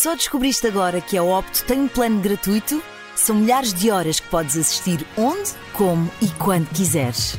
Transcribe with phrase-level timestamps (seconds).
[0.00, 2.80] Só descobriste agora que a Opto tem um plano gratuito?
[3.16, 7.36] São milhares de horas que podes assistir onde, como e quando quiseres.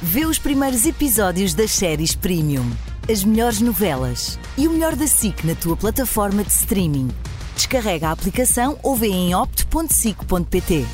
[0.00, 2.64] Vê os primeiros episódios das séries Premium,
[3.12, 7.10] as melhores novelas e o melhor da SIC na tua plataforma de streaming.
[7.54, 10.86] Descarrega a aplicação ou vê em opto.sic.pt.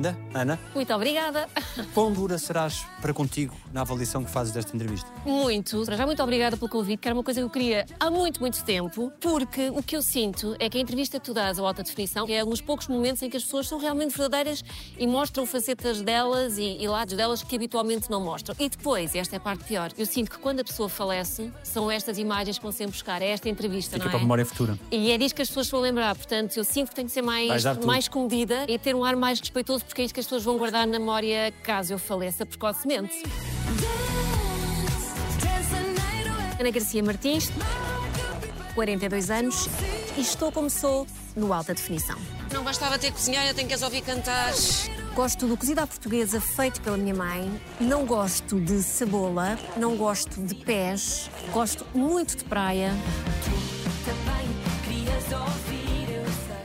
[0.00, 0.58] Bem-vinda, Ana.
[0.74, 1.46] Muito obrigada.
[1.92, 5.06] Quão dura serás para contigo na avaliação que fazes desta entrevista?
[5.26, 5.84] Muito.
[5.84, 8.64] Já, muito obrigada pelo convite, que era uma coisa que eu queria há muito, muito
[8.64, 11.82] tempo, porque o que eu sinto é que a entrevista que tu dás ao alta
[11.82, 14.64] definição é um dos poucos momentos em que as pessoas são realmente verdadeiras
[14.98, 18.56] e mostram facetas delas e, e lados delas que habitualmente não mostram.
[18.58, 21.90] E depois, esta é a parte pior, eu sinto que quando a pessoa falece, são
[21.90, 24.22] estas imagens que vão sempre buscar, é esta entrevista, Fica não para a é?
[24.22, 24.78] memória futura.
[24.90, 26.14] E é disso que as pessoas vão lembrar.
[26.14, 29.38] Portanto, eu sinto que tenho que ser mais, mais comedida e ter um ar mais
[29.38, 33.24] respeitoso, porque é isso que as pessoas vão guardar na memória caso eu faleça precocemente.
[36.60, 37.50] Ana Garcia Martins,
[38.74, 39.66] 42 anos,
[40.16, 42.16] e estou como sou no alta definição.
[42.52, 44.52] Não bastava ter cozinhar, eu tenho que as ouvir cantar.
[45.14, 47.60] Gosto do cozido à portuguesa feito pela minha mãe.
[47.80, 52.92] Não gosto de cebola, não gosto de pés, gosto muito de praia.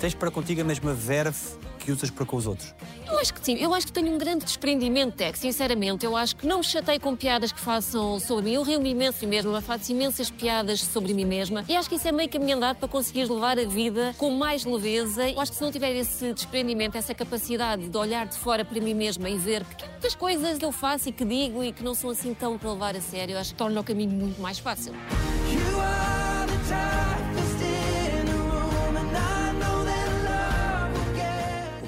[0.06, 2.76] Tens para contigo a mesma verve que usas para com os outros.
[3.08, 6.16] Eu acho que sim, eu acho que tenho um grande desprendimento, é que sinceramente eu
[6.16, 8.54] acho que não me chatei com piadas que façam sobre mim.
[8.54, 12.08] Eu rio-me imenso mesmo, eu faço imensas piadas sobre mim mesma e acho que isso
[12.08, 15.28] é meio caminho andado para conseguir levar a vida com mais leveza.
[15.28, 18.80] Eu acho que se não tiver esse desprendimento, essa capacidade de olhar de fora para
[18.80, 21.74] mim mesma e ver que há muitas coisas que eu faço e que digo e
[21.74, 24.12] que não são assim tão para levar a sério, eu acho que torna o caminho
[24.12, 24.94] muito mais fácil.
[25.52, 27.25] You are the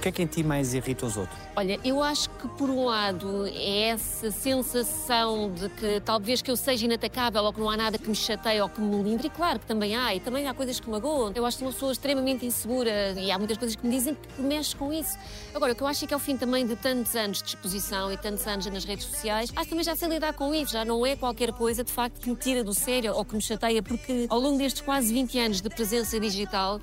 [0.08, 1.38] que é que em ti mais irrita os outros?
[1.56, 6.56] Olha, eu acho que por um lado é essa sensação de que talvez que eu
[6.56, 9.30] seja inatacável ou que não há nada que me chateie ou que me melindre, e
[9.30, 11.32] claro que também há, e também há coisas que me magoam.
[11.36, 14.42] Eu acho que uma pessoa extremamente insegura e há muitas coisas que me dizem que
[14.42, 15.18] mexe com isso.
[15.54, 18.12] Agora, o que eu acho é que ao fim também de tantos anos de exposição
[18.12, 21.06] e tantos anos nas redes sociais, acho também já sei lidar com isso, já não
[21.06, 24.26] é qualquer coisa de facto que me tira do sério ou que me chateia, porque
[24.30, 26.80] ao longo destes quase 20 anos de presença digital,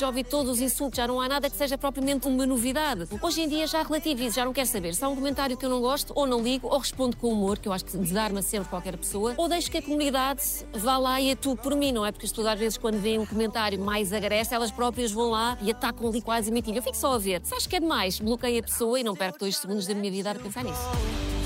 [0.00, 3.08] já ouvi todos os insultos, já não há nada que seja propriamente uma novidade.
[3.20, 5.70] Hoje em dia já relativizo, já não quero saber se há um comentário que eu
[5.70, 8.68] não gosto, ou não ligo, ou respondo com humor, que eu acho que desarma sempre
[8.68, 10.42] qualquer pessoa, ou deixo que a comunidade
[10.72, 12.12] vá lá e atue por mim, não é?
[12.12, 15.58] Porque as pessoas às vezes quando veem um comentário mais agreste, elas próprias vão lá
[15.60, 16.76] e atacam ali quase a.
[16.76, 17.40] Eu fico só a ver.
[17.44, 20.10] Se acho que é demais, bloqueio a pessoa e não perco dois segundos da minha
[20.10, 20.80] vida a pensar nisso.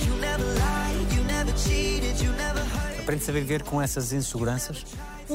[0.07, 3.01] You never lied, you never cheated, you never hurt.
[3.01, 4.85] Aprendes a viver com essas inseguranças?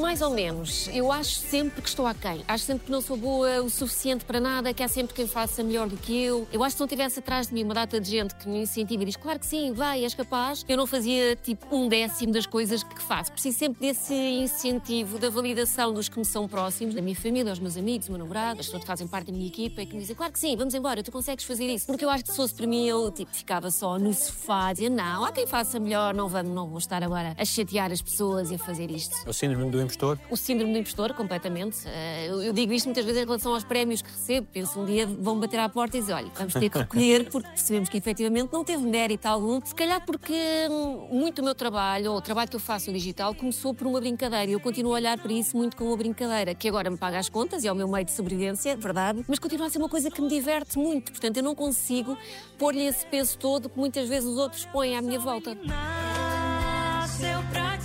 [0.00, 0.88] Mais ou menos.
[0.92, 2.44] Eu acho sempre que estou aquém.
[2.46, 5.62] Acho sempre que não sou boa o suficiente para nada, que há sempre quem faça
[5.62, 6.46] melhor do que eu.
[6.52, 8.62] Eu acho que se não tivesse atrás de mim uma data de gente que me
[8.62, 12.32] incentiva e diz, claro que sim, vai, és capaz, eu não fazia tipo um décimo
[12.32, 13.32] das coisas que faço.
[13.32, 17.58] Preciso sempre desse incentivo, da validação dos que me são próximos, da minha família, os
[17.58, 19.94] meus amigos, o meu namorado, as pessoas que fazem parte da minha equipa e que
[19.94, 21.86] me dizem, claro que sim, vamos embora, tu consegues fazer isso.
[21.86, 24.72] Porque eu acho que se fosse para mim, eu tipo, ficava só no sofá a
[24.72, 28.00] dizer, não, há quem faça melhor, não vamos, não vou estar agora a chatear as
[28.00, 29.14] pessoas e a fazer isto.
[29.28, 30.18] O síndrome do impostor?
[30.30, 31.78] O síndrome do impostor, completamente.
[31.86, 34.46] Eh, Eu digo isto muitas vezes em relação aos prémios que recebo.
[34.52, 37.48] Penso um dia vão bater à porta e dizer: olha, vamos ter que recolher porque
[37.48, 39.60] percebemos que efetivamente não teve mérito algum.
[39.64, 40.34] Se calhar porque
[40.70, 43.86] hum, muito do meu trabalho, ou o trabalho que eu faço no digital, começou por
[43.86, 46.90] uma brincadeira e eu continuo a olhar para isso muito como uma brincadeira, que agora
[46.90, 49.70] me paga as contas e é o meu meio de sobrevivência, verdade, mas continua a
[49.70, 51.12] ser uma coisa que me diverte muito.
[51.12, 52.16] Portanto, eu não consigo
[52.58, 55.56] pôr-lhe esse peso todo que muitas vezes os outros põem à minha volta.
[55.64, 57.77] Nasceu pra.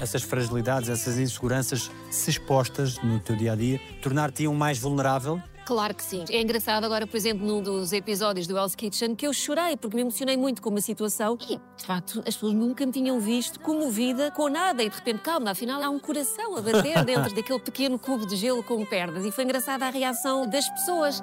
[0.00, 5.42] Essas fragilidades, essas inseguranças, se expostas no teu dia a dia, tornar-te um mais vulnerável?
[5.68, 6.24] Claro que sim.
[6.30, 9.96] É engraçado agora, por exemplo, num dos episódios do Hell's Kitchen, que eu chorei porque
[9.96, 13.60] me emocionei muito com uma situação e, de facto, as pessoas nunca me tinham visto
[13.60, 17.58] comovida com nada e, de repente, calma, afinal há um coração a bater dentro daquele
[17.60, 21.22] pequeno cubo de gelo com pernas e foi engraçada a reação das pessoas.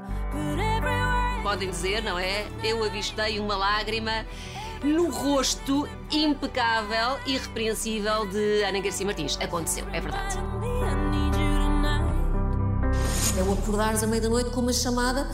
[1.41, 2.45] Podem dizer, não é?
[2.63, 4.27] Eu avistei uma lágrima
[4.85, 9.37] no rosto impecável e irrepreensível de Ana Garcia Martins.
[9.41, 10.37] Aconteceu, é verdade.
[13.37, 15.28] É o acordares à meia da noite com uma chamada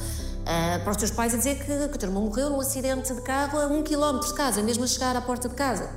[0.45, 3.13] ah, para os teus pais a dizer que, que o teu irmão morreu num acidente
[3.13, 5.89] de carro a um quilómetro de casa, mesmo a chegar à porta de casa.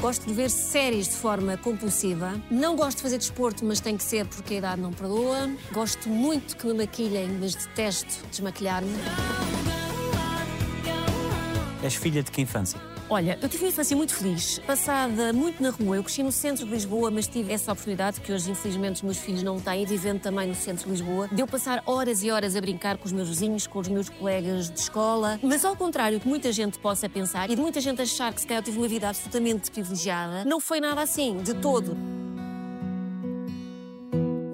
[0.00, 2.40] Gosto de ver séries de forma compulsiva.
[2.48, 5.50] Não gosto de fazer desporto, mas tem que ser porque a idade não perdoa.
[5.72, 8.96] Gosto muito que me maquilhem, mas detesto desmaquilhar-me.
[11.82, 12.80] És filha de que infância?
[13.10, 15.96] Olha, eu tive uma infância muito feliz, passada muito na rua.
[15.96, 19.16] Eu cresci no centro de Lisboa, mas tive essa oportunidade que hoje, infelizmente, os meus
[19.16, 21.28] filhos não têm, vivendo também no centro de Lisboa.
[21.32, 24.70] Deu passar horas e horas a brincar com os meus vizinhos, com os meus colegas
[24.70, 25.40] de escola.
[25.42, 28.46] Mas ao contrário que muita gente possa pensar e de muita gente achar que se
[28.46, 31.96] calhar eu tive uma vida absolutamente privilegiada, não foi nada assim, de todo.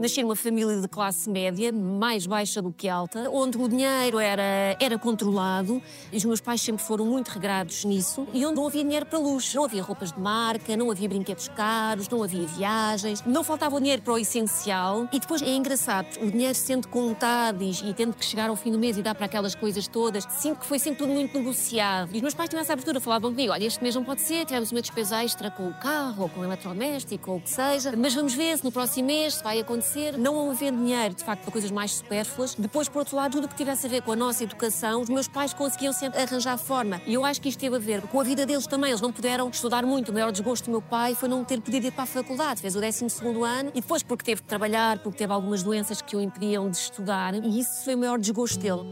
[0.05, 4.77] Nasci numa família de classe média, mais baixa do que alta, onde o dinheiro era,
[4.79, 5.81] era controlado
[6.13, 9.19] e os meus pais sempre foram muito regrados nisso e onde não havia dinheiro para
[9.19, 9.57] luxo.
[9.57, 14.03] Não havia roupas de marca, não havia brinquedos caros, não havia viagens, não faltava dinheiro
[14.03, 15.09] para o essencial.
[15.11, 18.79] E depois é engraçado, o dinheiro sendo contado e, tendo que chegar ao fim do
[18.79, 22.11] mês e dar para aquelas coisas todas, sinto que foi sempre tudo muito negociado.
[22.13, 24.45] E os meus pais tinham essa abertura, falavam comigo: olha, este mês não pode ser,
[24.45, 27.95] tivemos uma despesa extra com o carro ou com o eletrodoméstico ou o que seja,
[27.97, 29.94] mas vamos ver se no próximo mês vai acontecer.
[30.19, 32.55] Não havendo dinheiro, de facto, para coisas mais supérfluas.
[32.55, 35.09] Depois, por outro lado, tudo o que tivesse a ver com a nossa educação, os
[35.09, 37.01] meus pais conseguiam sempre arranjar forma.
[37.07, 38.91] E eu acho que isto teve a ver com a vida deles também.
[38.91, 40.11] Eles não puderam estudar muito.
[40.11, 42.61] O maior desgosto do meu pai foi não ter podido ir para a faculdade.
[42.61, 43.07] Fez o 12
[43.45, 46.77] ano e depois porque teve que trabalhar, porque teve algumas doenças que o impediam de
[46.77, 47.35] estudar.
[47.35, 48.83] E isso foi o maior desgosto dele.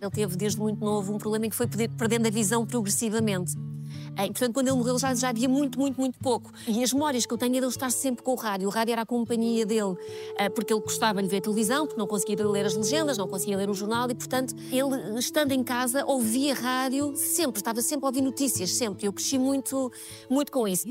[0.00, 3.54] Ele teve desde muito novo um problema em que foi perdendo a visão progressivamente.
[4.18, 6.52] E, portanto, quando ele morreu, já, já havia muito, muito, muito pouco.
[6.66, 8.68] E as memórias que eu tenho é dele estar sempre com o rádio.
[8.68, 9.96] O rádio era a companhia dele,
[10.36, 13.56] eh, porque ele gostava de ver televisão, porque não conseguia ler as legendas, não conseguia
[13.56, 18.08] ler o jornal, e, portanto, ele, estando em casa, ouvia rádio sempre, estava sempre a
[18.08, 19.06] ouvir notícias, sempre.
[19.06, 19.90] Eu cresci muito,
[20.28, 20.86] muito com isso.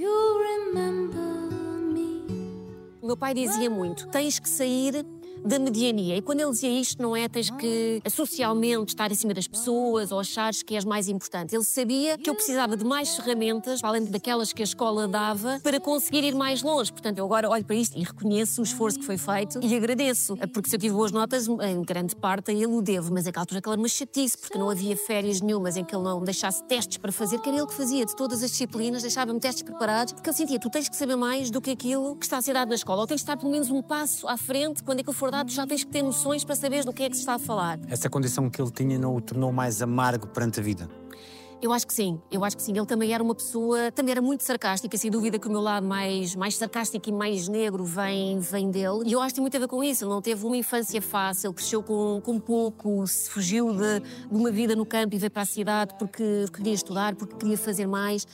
[3.02, 5.06] O meu pai dizia muito: tens que sair
[5.46, 6.18] da mediania.
[6.18, 10.20] E quando ele dizia isto, não é tens que socialmente estar acima das pessoas ou
[10.20, 11.56] achares que és mais importante.
[11.56, 15.80] Ele sabia que eu precisava de mais ferramentas, além daquelas que a escola dava, para
[15.80, 16.92] conseguir ir mais longe.
[16.92, 20.36] Portanto, eu agora olho para isto e reconheço o esforço que foi feito e agradeço.
[20.54, 23.14] Porque se eu tive boas notas, em grande parte a ele o devo.
[23.14, 26.04] Mas naquela altura aquela era uma chatice, porque não havia férias nenhumas em que ele
[26.04, 29.40] não deixasse testes para fazer, que era ele que fazia de todas as disciplinas, deixava-me
[29.40, 32.38] testes preparados, porque ele sentia, tu tens que saber mais do que aquilo que está
[32.38, 34.84] a ser dado na escola, ou tens de estar pelo menos um passo à frente
[34.84, 37.16] quando aquilo for dado, já tens que ter noções para saberes do que é que
[37.16, 37.80] se está a falar.
[37.88, 40.90] Essa condição que ele tinha não o tornou mais amargo perante a vida?
[41.62, 42.72] Eu acho que sim, eu acho que sim.
[42.72, 45.86] Ele também era uma pessoa, também era muito sarcástica, sem dúvida que o meu lado
[45.86, 49.04] mais, mais sarcástico e mais negro vem, vem dele.
[49.06, 50.06] E eu acho que tem muito a ver com isso.
[50.06, 54.50] Ele não teve uma infância fácil, cresceu com, com pouco, se fugiu de, de uma
[54.50, 58.26] vida no campo e veio para a cidade porque queria estudar, porque queria fazer mais.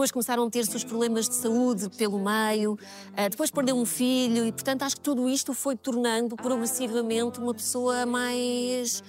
[0.00, 2.78] Depois começaram a ter seus problemas de saúde pelo meio,
[3.14, 7.52] eh, depois perdeu um filho e, portanto, acho que tudo isto foi tornando progressivamente uma
[7.52, 9.04] pessoa mais,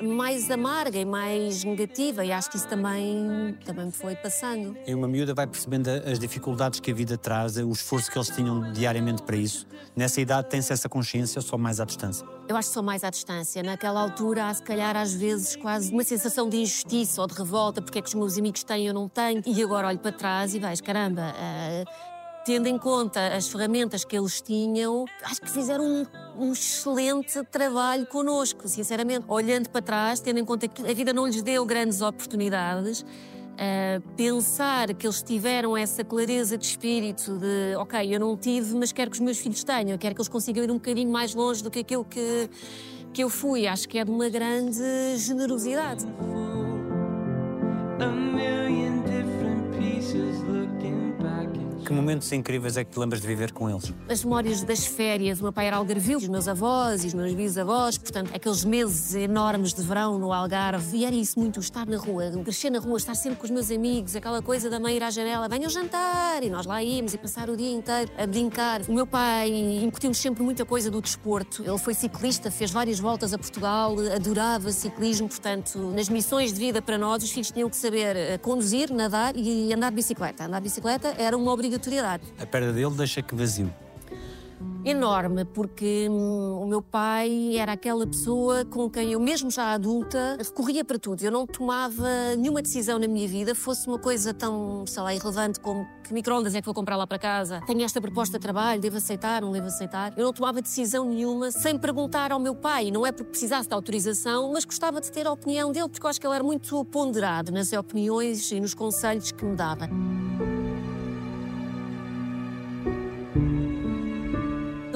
[0.00, 4.76] mais amarga e mais negativa e acho que isso também, também foi passando.
[4.86, 8.30] E uma miúda vai percebendo as dificuldades que a vida traz, o esforço que eles
[8.30, 9.66] tinham diariamente para isso.
[9.96, 12.24] Nessa idade tem-se essa consciência só mais à distância?
[12.48, 13.60] Eu acho que só mais à distância.
[13.62, 17.82] Naquela altura há, se calhar, às vezes, quase uma sensação de injustiça ou de revolta,
[17.82, 19.42] porque é que os meus amigos têm e eu não tenho.
[19.44, 21.90] E agora olho para trás e vais, caramba, uh,
[22.44, 26.06] tendo em conta as ferramentas que eles tinham, acho que fizeram um,
[26.38, 29.24] um, excelente trabalho connosco, sinceramente.
[29.26, 33.04] Olhando para trás, tendo em conta que a vida não lhes deu grandes oportunidades,
[33.56, 38.92] Uh, pensar que eles tiveram essa clareza de espírito de, ok, eu não tive, mas
[38.92, 41.62] quero que os meus filhos tenham, quero que eles consigam ir um bocadinho mais longe
[41.62, 42.50] do que aquilo que,
[43.14, 43.66] que eu fui.
[43.66, 46.04] Acho que é de uma grande generosidade.
[47.98, 50.45] A million different pieces
[51.86, 53.94] Que momentos incríveis é que te lembras de viver com eles?
[54.08, 57.32] As memórias das férias, o meu pai era algarvio, os meus avós e os meus
[57.32, 61.96] bisavós, portanto, aqueles meses enormes de verão no Algarve, e era isso muito, estar na
[61.96, 65.02] rua, crescer na rua, estar sempre com os meus amigos, aquela coisa da mãe ir
[65.04, 68.80] à janela, venham jantar, e nós lá íamos e passar o dia inteiro a brincar.
[68.88, 69.48] O meu pai
[69.84, 74.72] incutiu-nos sempre muita coisa do desporto, ele foi ciclista, fez várias voltas a Portugal, adorava
[74.72, 78.92] ciclismo, portanto, nas missões de vida para nós, os filhos tinham que saber eh, conduzir,
[78.92, 80.46] nadar e andar de bicicleta.
[80.46, 82.24] Andar de bicicleta era uma obrigatoriedade.
[82.38, 83.72] A perda dele deixa que vazio.
[84.84, 90.36] enorme, porque hum, o meu pai era aquela pessoa com quem eu, mesmo já adulta,
[90.38, 91.22] recorria para tudo.
[91.22, 95.58] Eu não tomava nenhuma decisão na minha vida, fosse uma coisa tão, sei lá, irrelevante
[95.58, 97.60] como que microondas é que vou comprar lá para casa.
[97.66, 100.16] Tenho esta proposta de trabalho, devo aceitar, não devo aceitar.
[100.16, 102.92] Eu não tomava decisão nenhuma sem perguntar ao meu pai.
[102.92, 106.10] Não é porque precisasse de autorização, mas gostava de ter a opinião dele, porque eu
[106.10, 109.90] acho que ele era muito ponderado nas opiniões e nos conselhos que me dava.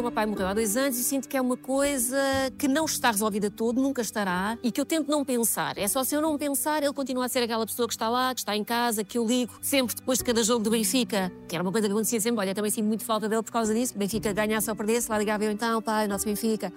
[0.03, 2.19] Meu pai morreu há dois anos e sinto que é uma coisa
[2.59, 5.77] que não está resolvida todo, nunca estará, e que eu tento não pensar.
[5.79, 8.35] É só se eu não pensar, ele continua a ser aquela pessoa que está lá,
[8.35, 11.55] que está em casa, que eu ligo sempre depois de cada jogo do Benfica, que
[11.55, 12.41] era uma coisa que acontecia sempre.
[12.41, 13.97] Olha, também sinto muito falta dele por causa disso.
[13.97, 16.73] Benfica ganhasse ou perdesse, lá ligava eu então, pai, nosso Benfica.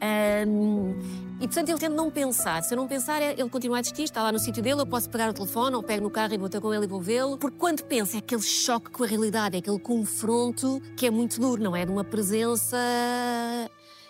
[0.00, 0.94] Ahm,
[1.40, 2.62] e portanto eu tento não pensar.
[2.62, 5.08] Se eu não pensar, ele continua a existir, está lá no sítio dele, eu posso
[5.08, 7.36] pegar o telefone, ou pego no carro e vou ter com ele e vou vê-lo.
[7.36, 11.40] Porque quando penso é aquele choque com a realidade, é aquele confronto que é muito
[11.40, 11.84] duro, não é?
[11.84, 12.76] De uma presença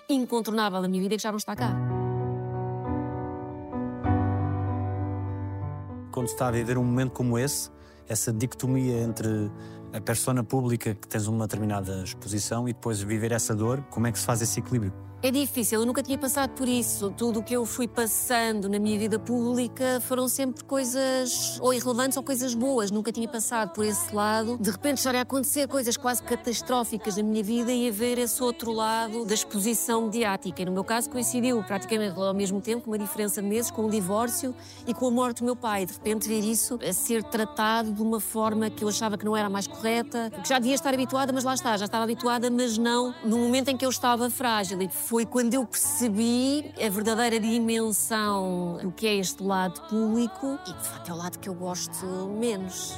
[0.08, 1.72] incontornável na minha vida que já não está cá.
[6.12, 7.70] Quando se está a viver um momento como esse,
[8.08, 9.50] essa dicotomia entre
[9.92, 14.12] a persona pública que tens uma determinada exposição e depois viver essa dor, como é
[14.12, 14.92] que se faz esse equilíbrio?
[15.22, 17.12] É difícil, eu nunca tinha passado por isso.
[17.14, 22.16] Tudo o que eu fui passando na minha vida pública foram sempre coisas ou irrelevantes
[22.16, 22.90] ou coisas boas.
[22.90, 24.56] Nunca tinha passado por esse lado.
[24.58, 28.72] De repente estarem a acontecer coisas quase catastróficas na minha vida e haver esse outro
[28.72, 30.62] lado da exposição mediática.
[30.62, 33.84] E no meu caso coincidiu praticamente ao mesmo tempo, com uma diferença de meses, com
[33.84, 34.54] o divórcio
[34.86, 35.84] e com a morte do meu pai.
[35.84, 39.36] De repente ver isso a ser tratado de uma forma que eu achava que não
[39.36, 42.50] era a mais correta, que já devia estar habituada, mas lá está, já estava habituada,
[42.50, 44.78] mas não no momento em que eu estava frágil.
[45.10, 50.84] Foi quando eu percebi a verdadeira dimensão do que é este lado público e de
[50.84, 52.06] facto é o lado que eu gosto
[52.38, 52.96] menos.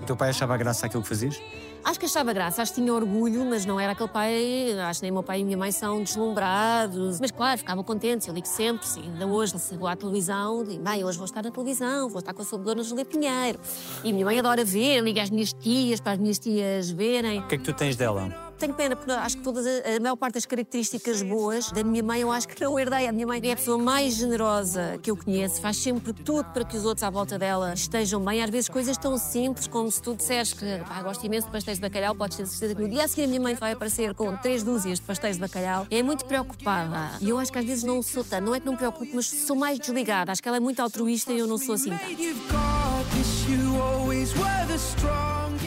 [0.00, 1.42] O teu pai achava graça àquilo que fazias?
[1.82, 4.72] Acho que achava graça, acho que tinha orgulho, mas não era aquele pai.
[4.88, 7.18] Acho que nem o meu pai e a minha mãe são deslumbrados.
[7.18, 10.82] Mas claro, ficava contente, eu digo sempre, sim, ainda hoje, se vou à televisão, digo,
[10.82, 13.58] mãe, hoje vou estar na televisão, vou estar com a sua dona Julia Pinheiro.
[14.04, 17.40] E a minha mãe adora ver, liga às minhas tias, para as minhas tias verem.
[17.40, 18.43] O que é que tu tens dela?
[18.64, 22.22] Tenho pena, porque acho que todas a, maior parte das características boas da minha mãe
[22.22, 23.06] eu acho que não herdei.
[23.06, 26.64] A minha mãe é a pessoa mais generosa que eu conheço, faz sempre tudo para
[26.64, 28.42] que os outros à volta dela estejam bem.
[28.42, 31.76] Às vezes coisas tão simples como se tu disseres que pá, gosto imenso de pastéis
[31.76, 34.14] de bacalhau, podes ter certeza que no dia a seguir a minha mãe vai aparecer
[34.14, 35.86] com três dúzias de pastéis de bacalhau.
[35.90, 37.18] É muito preocupada.
[37.20, 39.10] E eu acho que às vezes não sou tanto, não é que não me preocupo,
[39.12, 40.32] mas sou mais desligada.
[40.32, 41.90] Acho que ela é muito altruísta e eu não sou assim.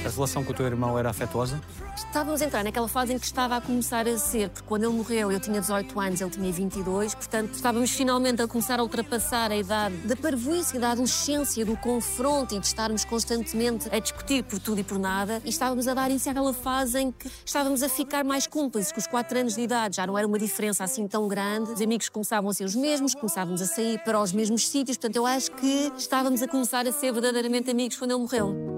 [0.06, 1.62] A relação com o teu irmão era afetuosa?
[1.96, 4.94] Estávamos a entrar naquela fase em que estava a começar a ser, porque quando ele
[4.94, 9.52] morreu eu tinha 18 anos, ele tinha 22, portanto estávamos finalmente a começar a ultrapassar
[9.52, 14.60] a idade da parvoíce, da adolescência, do confronto e de estarmos constantemente a discutir por
[14.60, 17.90] tudo e por nada e estávamos a dar início àquela fase em que estávamos a
[17.90, 21.08] ficar mais cúmplices, com os 4 anos de idade já não era uma diferença assim
[21.08, 24.68] tão grande, os amigos começavam a ser os mesmos, começávamos a sair para os mesmos
[24.68, 28.77] sítios, portanto eu acho que estávamos a começar a ser verdadeiramente amigos quando ele morreu.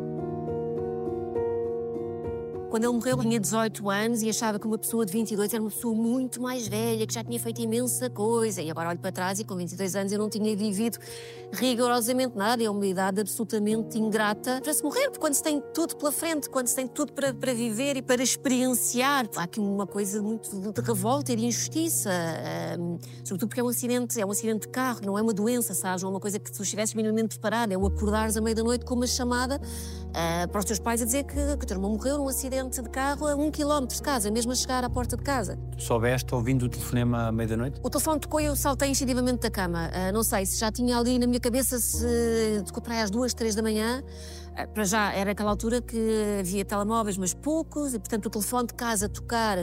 [2.69, 5.61] Quando ele morreu, eu tinha 18 anos e achava que uma pessoa de 22 era
[5.61, 8.61] uma pessoa muito mais velha, que já tinha feito imensa coisa.
[8.61, 10.99] E agora olho para trás e com 22 anos eu não tinha vivido
[11.51, 12.63] rigorosamente nada.
[12.63, 16.47] É uma idade absolutamente ingrata para se morrer, porque quando se tem tudo pela frente,
[16.47, 20.71] quando se tem tudo para, para viver e para experienciar, há aqui uma coisa muito
[20.71, 22.11] de, revolta e de injustiça.
[22.11, 25.73] ahm, sobretudo porque é um acidente, é um acidente de carro, não é uma doença,
[25.73, 26.03] sabes?
[26.03, 27.71] Não é uma coisa que tu estivesses minimamente preparado.
[27.71, 29.59] É o acordares à meia da noite com uma chamada
[30.13, 32.58] ah, para os teus pais a dizer que, que o teu irmão morreu num acidente
[32.67, 35.57] de carro a um quilómetro de casa, mesmo a chegar à porta de casa.
[35.77, 37.79] Tu soubeste ouvindo o telefonema à meia da noite?
[37.81, 39.89] O telefone tocou e eu saltei instintivamente da cama.
[39.93, 43.09] Ah, não sei se já tinha ali na minha cabeça se tocou para aí às
[43.09, 44.03] duas, três da manhã.
[44.55, 48.67] Ah, para já era aquela altura que havia telemóveis, mas poucos, e portanto o telefone
[48.67, 49.57] de casa tocar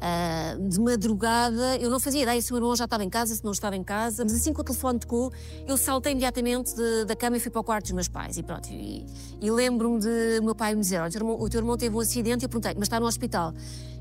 [0.00, 3.34] ah, de madrugada, eu não fazia ideia se o meu irmão já estava em casa,
[3.34, 5.32] se não estava em casa, mas assim que o telefone tocou,
[5.66, 8.36] eu saltei imediatamente de- da cama e fui para o quarto dos meus pais.
[8.36, 9.04] E pronto, e,
[9.40, 11.94] e lembro-me de o meu pai me dizer: o teu irmão- o teu irmão teve
[11.96, 13.52] um acidente, e eu perguntei, mas está no hospital.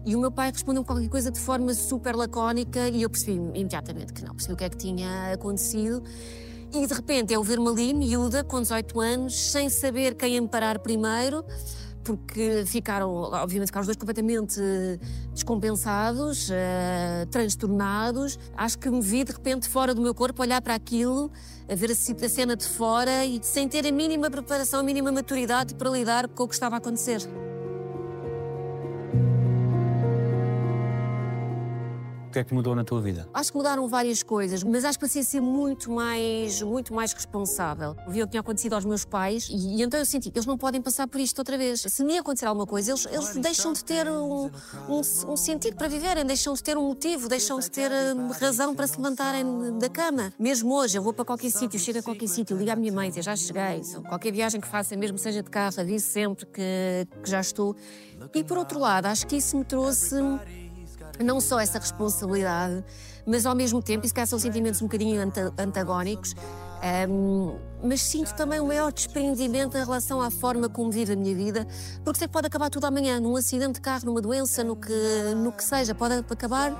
[0.06, 4.14] E o meu pai respondeu qualquer coisa de forma super lacónica e eu percebi imediatamente
[4.14, 6.02] que não, percebi o que é que tinha acontecido.
[6.74, 11.44] E de repente eu ver-me ali, miúda, com 18 anos, sem saber quem amparar primeiro,
[12.08, 14.62] porque ficaram, obviamente, ficaram os dois completamente
[15.34, 18.40] descompensados, eh, transtornados.
[18.56, 21.30] Acho que me vi de repente fora do meu corpo, olhar para aquilo,
[21.70, 25.76] a ver a cena de fora e sem ter a mínima preparação, a mínima maturidade
[25.76, 27.28] para lidar com o que estava a acontecer.
[32.28, 33.28] O que é que mudou na tua vida?
[33.34, 37.14] Acho que mudaram várias coisas, mas acho que passei a ser muito mais, muito mais
[37.14, 37.96] responsável.
[38.10, 40.46] Vi o que tinha acontecido aos meus pais e, e então eu senti que eles
[40.46, 41.82] não podem passar por isto outra vez.
[41.88, 44.52] Se me acontecer alguma coisa, eles, eles deixam de ter um,
[44.90, 47.90] um, um sentido para viverem, deixam de ter um motivo, deixam de ter
[48.42, 50.34] razão para se levantarem da cama.
[50.38, 53.08] Mesmo hoje, eu vou para qualquer sítio, chego a qualquer sítio, ligo à minha mãe,
[53.08, 53.82] dizer, já cheguei.
[54.10, 57.74] Qualquer viagem que faça, mesmo que seja de carro, aviso sempre que, que já estou.
[58.36, 60.16] E por outro lado, acho que isso me trouxe
[61.24, 62.84] não só essa responsabilidade,
[63.26, 66.34] mas ao mesmo tempo, e se calhar são sentimentos um bocadinho anta- antagónicos,
[66.82, 71.36] ehm, mas sinto também um maior desprendimento em relação à forma como vivo a minha
[71.36, 71.68] vida,
[72.04, 74.94] porque sei que pode acabar tudo amanhã, num acidente de carro, numa doença, no que,
[75.36, 76.72] no que seja, pode acabar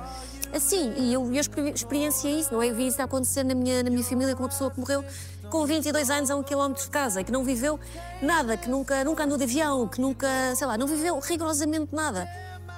[0.54, 0.92] assim.
[0.96, 2.70] E eu, eu experi- experienciei isso, não é?
[2.70, 5.04] Eu vi isso acontecer na minha, na minha família com uma pessoa que morreu
[5.50, 7.78] com 22 anos a um quilómetro de casa, que não viveu
[8.22, 10.26] nada, que nunca, nunca andou de avião, que nunca,
[10.56, 12.28] sei lá, não viveu rigorosamente nada.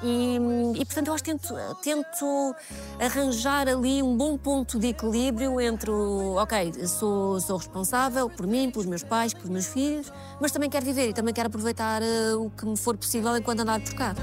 [0.02, 0.38] E,
[0.76, 2.57] e, portanto, eu acho que tento, tento
[2.99, 8.71] arranjar ali um bom ponto de equilíbrio entre o, ok, sou, sou responsável por mim,
[8.71, 12.35] pelos meus pais, pelos meus filhos, mas também quero viver e também quero aproveitar eh,
[12.35, 14.14] o que me for possível enquanto andar por cá.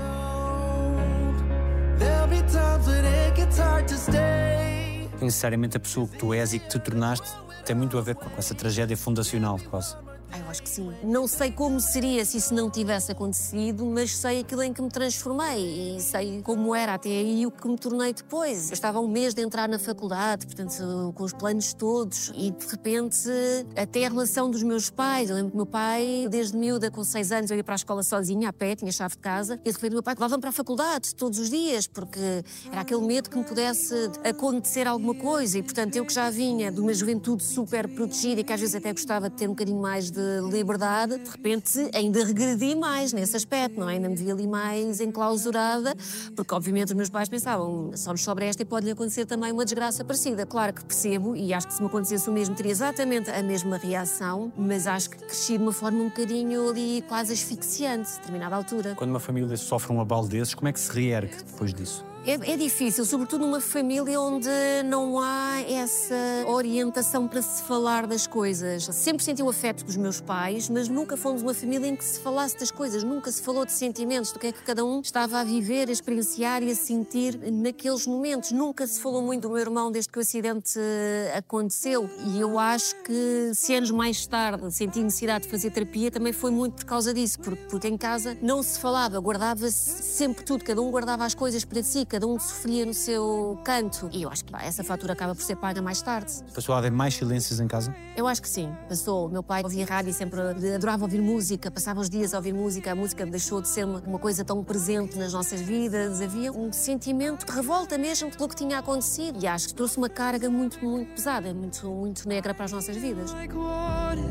[5.21, 7.27] Necessariamente a pessoa que tu és e que te tornaste
[7.65, 10.06] tem muito a ver com essa tragédia fundacional, quase.
[10.31, 10.91] Ah, eu acho que sim.
[11.03, 14.89] Não sei como seria se isso não tivesse acontecido, mas sei aquilo em que me
[14.89, 18.69] transformei e sei como era até aí o que me tornei depois.
[18.69, 22.67] Eu estava um mês de entrar na faculdade, portanto, com os planos todos, e de
[22.67, 23.29] repente,
[23.75, 25.29] até a relação dos meus pais.
[25.29, 28.03] Eu lembro que meu pai, desde miúda, com seis anos, eu ia para a escola
[28.03, 30.53] sozinha, a pé, tinha chave de casa, e de repente meu pai levava-me para a
[30.53, 33.93] faculdade todos os dias, porque era aquele medo que me pudesse
[34.23, 38.43] acontecer alguma coisa, e portanto, eu que já vinha de uma juventude super protegida e
[38.43, 40.16] que às vezes até gostava de ter um bocadinho mais de
[40.51, 43.93] liberdade, de repente ainda regredi mais nesse aspecto, não é?
[43.93, 45.95] Ainda me vi ali mais enclausurada,
[46.35, 50.03] porque obviamente os meus pais pensavam, só nos esta e pode-lhe acontecer também uma desgraça
[50.03, 50.45] parecida.
[50.45, 53.77] Claro que percebo, e acho que se me acontecesse o mesmo, teria exatamente a mesma
[53.77, 58.55] reação, mas acho que cresci de uma forma um bocadinho ali quase asfixiante, a determinada
[58.55, 58.93] altura.
[58.95, 62.05] Quando uma família sofre um abalo desses, como é que se reergue depois disso?
[62.27, 64.49] É, é difícil, sobretudo numa família onde
[64.83, 66.13] não há essa
[66.45, 68.83] orientação para se falar das coisas.
[68.83, 72.19] Sempre senti o afeto dos meus pais, mas nunca fomos uma família em que se
[72.19, 75.39] falasse das coisas, nunca se falou de sentimentos, do que é que cada um estava
[75.39, 78.51] a viver, a experienciar e a sentir naqueles momentos.
[78.51, 82.59] Nunca se falou muito do meu irmão desde que o acidente eh, aconteceu e eu
[82.59, 86.85] acho que se anos mais tarde senti necessidade de fazer terapia também foi muito por
[86.85, 91.23] causa disso, porque, porque em casa não se falava, guardava-se sempre tudo, cada um guardava
[91.23, 94.09] as coisas para si, cada um sofria no seu canto.
[94.11, 96.33] E eu acho que pá, essa fatura acaba por ser paga mais tarde.
[96.53, 97.95] Passou a haver mais silêncios em casa?
[98.15, 98.75] Eu acho que sim.
[98.89, 99.27] Passou.
[99.27, 100.41] O meu pai ouvia rádio e sempre
[100.73, 102.91] adorava ouvir música, passava os dias a ouvir música.
[102.91, 106.19] A música deixou de ser uma, uma coisa tão presente nas nossas vidas.
[106.19, 109.37] Havia um sentimento de revolta mesmo pelo que tinha acontecido.
[109.39, 112.97] E acho que trouxe uma carga muito, muito pesada, muito, muito negra para as nossas
[112.97, 113.31] vidas.
[113.31, 114.23] Like water,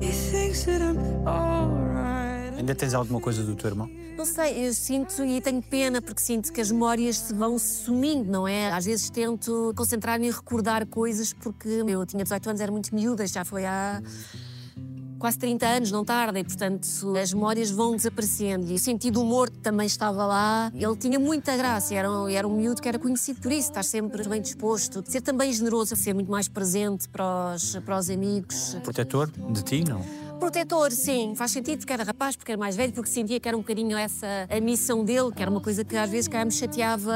[0.00, 2.25] he thinks that I'm alright.
[2.56, 3.88] Ainda tens alguma coisa do teu irmão?
[4.16, 8.30] Não sei, eu sinto e tenho pena porque sinto que as memórias se vão sumindo,
[8.30, 8.72] não é?
[8.72, 13.26] Às vezes tento concentrar-me em recordar coisas porque eu tinha 18 anos, era muito miúda,
[13.26, 14.02] já foi há
[15.18, 16.86] quase 30 anos, não tarda, e portanto
[17.20, 18.70] as memórias vão desaparecendo.
[18.70, 20.70] E o sentido do humor também estava lá.
[20.74, 23.82] Ele tinha muita graça, era um, era um miúdo que era conhecido por isso, estar
[23.82, 28.76] sempre bem disposto, ser também generoso, ser muito mais presente para os, para os amigos.
[28.82, 30.25] Protetor de ti, não?
[30.38, 33.56] Protetor, sim, faz sentido porque era rapaz, porque era mais velho, porque sentia que era
[33.56, 36.52] um bocadinho essa a missão dele, que era uma coisa que às vezes cá me
[36.52, 37.12] chateava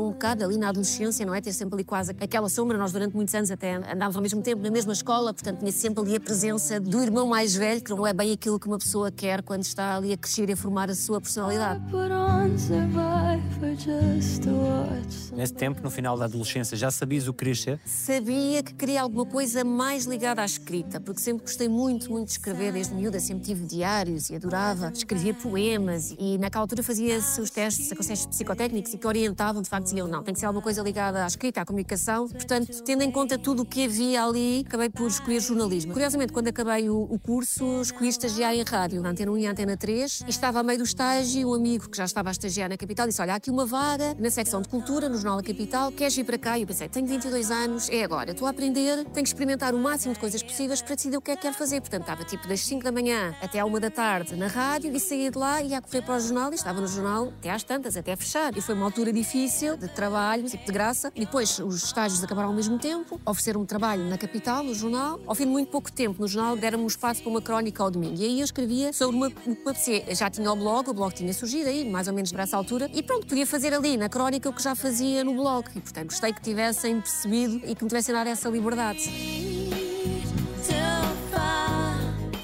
[0.00, 1.40] um bocado ali na adolescência, não é?
[1.40, 2.78] Ter sempre ali quase aquela sombra.
[2.78, 6.02] Nós durante muitos anos até andávamos ao mesmo tempo na mesma escola, portanto tinha sempre
[6.02, 9.10] ali a presença do irmão mais velho, que não é bem aquilo que uma pessoa
[9.10, 11.82] quer quando está ali a crescer e a formar a sua personalidade.
[15.34, 17.80] Nesse tempo, no final da adolescência, já sabias o que querias ser?
[17.84, 22.32] Sabia que queria alguma coisa mais ligada à escrita, porque sempre gostei muito, muito de
[22.32, 27.50] escrever desde miúda, sempre tive diários e adorava, escrevia poemas e naquela altura fazia-se os
[27.50, 30.82] testes, testes psicotécnicos e que orientavam, de facto, diziam não, tem que ser alguma coisa
[30.82, 32.28] ligada à escrita, à comunicação.
[32.28, 35.92] Portanto, tendo em conta tudo o que havia ali, acabei por escolher jornalismo.
[35.92, 39.76] Curiosamente, quando acabei o, o curso, escolhi estagiar em rádio, na Antena 1 e Antena
[39.76, 42.76] 3, e estava a meio do estágio, um amigo que já estava a estagiar na
[42.76, 45.90] capital disse, olha, há aqui uma vaga na secção de cultura, no Jornal da Capital,
[45.90, 46.58] queres vir para cá?
[46.58, 49.78] E eu pensei, tenho 22 anos, é agora, estou a aprender, tenho que experimentar o
[49.78, 51.80] máximo de coisas possíveis para decidir o que é que quero fazer.
[51.80, 55.00] Portanto, estava tipo das 5 da manhã até à 1 da tarde na rádio e
[55.00, 57.62] saía de lá e ia correr para o jornal e estava no jornal até às
[57.62, 58.54] tantas, até fechar.
[58.54, 61.10] E foi uma altura difícil de trabalho, tipo de graça.
[61.14, 65.18] E depois os estágios acabaram ao mesmo tempo, ofereceram-me trabalho na capital, no jornal.
[65.26, 67.90] Ao fim de muito pouco tempo no jornal, deram-me um espaço para uma crónica ao
[67.90, 68.20] domingo.
[68.20, 70.04] E aí eu escrevia sobre uma, apetecia.
[70.06, 72.58] Eu Já tinha o blog, o blog tinha surgido aí, mais ou menos para essa
[72.58, 72.90] altura.
[72.92, 75.64] E pronto, podia fazer ali na crónica o que já fazia no blog.
[75.74, 79.81] E portanto gostei que tivessem percebido e que me tivessem dado essa liberdade.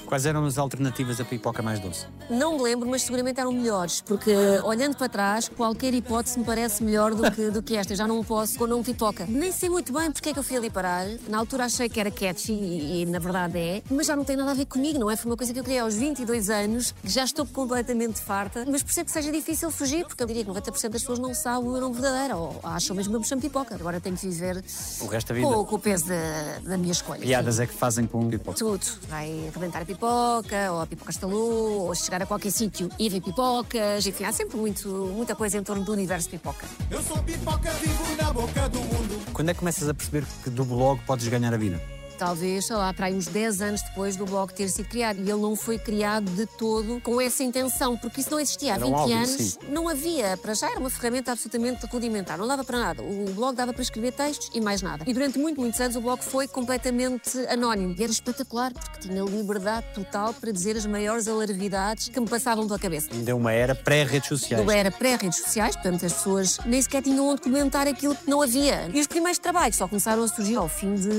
[0.09, 2.07] Quais eram as alternativas a pipoca mais doce?
[2.31, 6.83] Não me lembro, mas seguramente eram melhores, porque olhando para trás, qualquer hipótese me parece
[6.83, 7.93] melhor do que, do que esta.
[7.93, 9.27] Eu já não posso com não pipoca.
[9.29, 11.05] Nem sei muito bem porque é que eu fui ali parar.
[11.27, 14.35] Na altura achei que era catchy e, e, na verdade é, mas já não tem
[14.35, 15.15] nada a ver comigo, não é?
[15.15, 18.81] Foi uma coisa que eu criei aos 22 anos, que já estou completamente farta, mas
[18.81, 21.71] percebo que seja difícil fugir, porque eu diria que 90% das pessoas não sabem o
[21.73, 23.75] meu nome verdadeiro, ou acham mesmo que eu me chamo pipoca.
[23.75, 24.63] Agora tenho que viver
[25.01, 25.47] O resto da vida?
[25.47, 27.21] com, com o peso da, da minha escolha.
[27.21, 28.57] Piadas é que fazem com pipoca.
[28.57, 28.83] Tudo.
[29.07, 33.21] Vai arrebentar a pipoca, ou a pipoca estalou, ou chegar a qualquer sítio e ver
[33.21, 34.05] pipocas.
[34.05, 36.65] Enfim, há sempre muito, muita coisa em torno do universo pipoca.
[36.89, 39.21] Eu sou pipoca, vivo na boca do mundo.
[39.33, 41.98] Quando é que começas a perceber que do blog podes ganhar a vida?
[42.19, 45.17] Talvez, sei lá, para aí uns 10 anos depois do blog ter sido criado.
[45.17, 48.75] E ele não foi criado de todo com essa intenção, porque isso não existia há
[48.75, 49.29] Era um 20 hobby, anos.
[49.29, 49.57] sim.
[49.69, 53.01] Não havia, para já era uma ferramenta absolutamente rudimentar, não dava para nada.
[53.01, 55.03] O blog dava para escrever textos e mais nada.
[55.07, 57.95] E durante muito, muitos anos o blog foi completamente anónimo.
[57.97, 62.67] E era espetacular, porque tinha liberdade total para dizer as maiores alarvidades que me passavam
[62.67, 63.07] pela cabeça.
[63.13, 64.63] Ainda é uma era pré-redes sociais.
[64.63, 68.41] Eu era pré-redes sociais, portanto as pessoas nem sequer tinham onde comentar aquilo que não
[68.41, 68.89] havia.
[68.93, 71.09] E os primeiros trabalhos só começaram a surgir ao fim de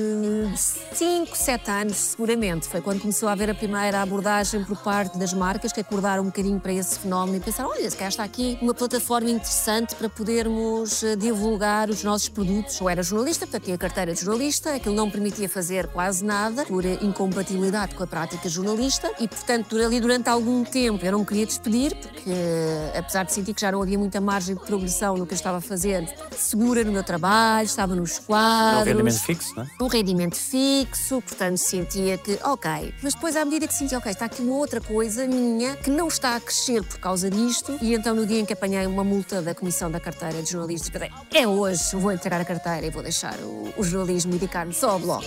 [0.92, 2.68] 5, 7 anos, seguramente.
[2.68, 6.26] Foi quando começou a haver a primeira abordagem por parte das marcas que acordaram um
[6.26, 10.08] bocadinho para esse fenómeno e pensaram: olha, se calhar está aqui uma plataforma interessante para
[10.08, 12.80] podermos eh, divulgar os nossos produtos.
[12.80, 16.84] Eu era jornalista, portanto tinha carteira de jornalista, aquilo não permitia fazer quase nada por
[16.84, 21.46] incompatibilidade com a prática jornalista e, portanto, ali durante algum tempo eu não me queria
[21.46, 25.26] despedir, porque eh, apesar de sentir que já não havia muita margem de progressão no
[25.26, 28.86] que eu estava a fazer, segura no meu trabalho, estava nos quadros.
[28.86, 29.66] rendimento fixo, não é?
[29.80, 32.94] Um rendimento fixo, portanto sentia que, ok.
[33.02, 36.08] Mas depois, à medida que sentia, ok, está aqui uma outra coisa minha que não
[36.08, 39.42] está a crescer por causa disto, e então no dia em que apanhei uma multa
[39.42, 43.02] da Comissão da Carteira de Jornalistas, pensei, é hoje, vou entregar a carteira e vou
[43.02, 45.26] deixar o, o jornalismo dedicar-me só ao blog.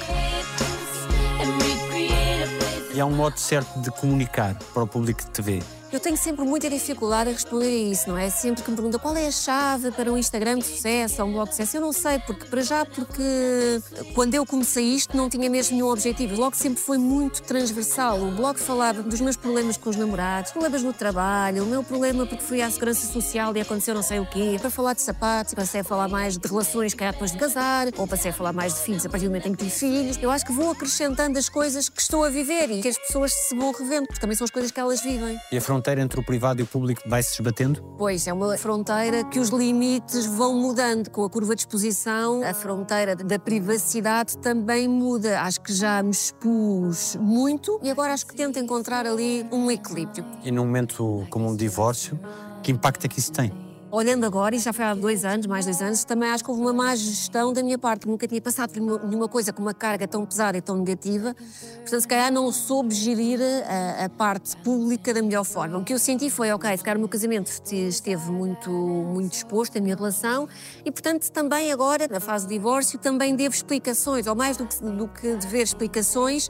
[2.94, 5.60] E há um modo certo de comunicar para o público te vê.
[5.94, 8.28] Eu tenho sempre muita dificuldade em responder a isso, não é?
[8.28, 11.34] Sempre que me perguntam qual é a chave para um Instagram de sucesso ou um
[11.34, 13.80] blog de sucesso, eu não sei, porque para já, porque
[14.16, 16.34] quando eu comecei isto não tinha mesmo nenhum objetivo.
[16.34, 18.20] O blog sempre foi muito transversal.
[18.20, 22.26] O blog falava dos meus problemas com os namorados, problemas no trabalho, o meu problema
[22.26, 24.58] porque fui à segurança social e aconteceu não sei o quê.
[24.60, 27.90] Para falar de sapatos, passei a falar mais de relações que há depois de casar,
[27.98, 30.18] ou passei a falar mais de filhos a partir do momento em que tive filhos.
[30.20, 33.32] Eu acho que vou acrescentando as coisas que estou a viver e que as pessoas
[33.32, 35.40] se vão revendo, porque também são as coisas que elas vivem.
[35.52, 37.84] E a fronteira entre o privado e o público vai-se esbatendo.
[37.98, 42.42] Pois, é uma fronteira que os limites vão mudando com a curva de exposição.
[42.42, 45.42] A fronteira da privacidade também muda.
[45.42, 50.26] Acho que já me expus muito e agora acho que tento encontrar ali um equilíbrio.
[50.42, 52.18] E num momento como um divórcio,
[52.62, 53.63] que impacto é que isso tem?
[53.96, 56.64] Olhando agora, e já foi há dois anos, mais dois anos, também acho que houve
[56.64, 58.08] uma má gestão da minha parte.
[58.08, 61.36] Nunca tinha passado por nenhuma- coisa com uma carga tão pesada e tão negativa.
[61.36, 65.78] Portanto, se calhar não soube gerir a, a parte pública da melhor forma.
[65.78, 69.34] O que eu senti foi, ok, se calhar o meu casamento este- esteve muito, muito
[69.34, 70.50] exposto, a minha relação,
[70.84, 74.76] e portanto também agora, na fase de divórcio, também devo explicações, ou mais do que,
[74.84, 76.50] do que dever explicações,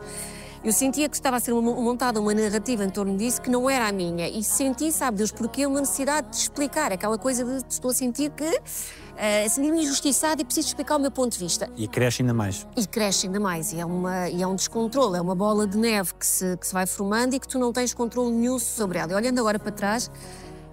[0.64, 3.90] eu sentia que estava a ser montada uma narrativa em torno disso que não era
[3.90, 4.30] a minha.
[4.30, 6.92] E senti, sabe Deus, porque uma necessidade de explicar.
[6.94, 11.12] Aquela coisa de estou a sentir que uh, senti-me injustiçada e preciso explicar o meu
[11.12, 11.70] ponto de vista.
[11.76, 12.66] E cresce ainda mais.
[12.78, 13.74] E cresce ainda mais.
[13.74, 16.66] E é, uma, e é um descontrole, é uma bola de neve que se, que
[16.66, 19.12] se vai formando e que tu não tens controle nenhum sobre ela.
[19.12, 20.10] E olhando agora para trás,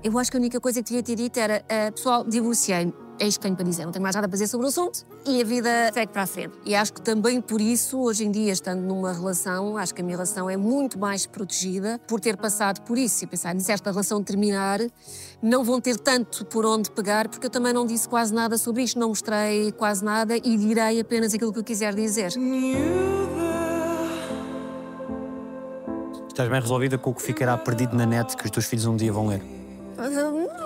[0.05, 3.10] eu acho que a única coisa que devia ter dito era: uh, pessoal, divorciei-me.
[3.23, 5.05] É isto que tenho para dizer, não tenho mais nada a fazer sobre o assunto
[5.27, 6.55] e a vida segue para a frente.
[6.65, 10.05] E acho que também por isso, hoje em dia, estando numa relação, acho que a
[10.05, 13.23] minha relação é muito mais protegida por ter passado por isso.
[13.23, 14.81] E pensar, se esta relação terminar,
[15.43, 18.85] não vão ter tanto por onde pegar, porque eu também não disse quase nada sobre
[18.85, 22.33] isto, não mostrei quase nada e direi apenas aquilo que eu quiser dizer.
[26.27, 28.97] Estás bem resolvida com o que ficará perdido na net que os teus filhos um
[28.97, 29.43] dia vão ler.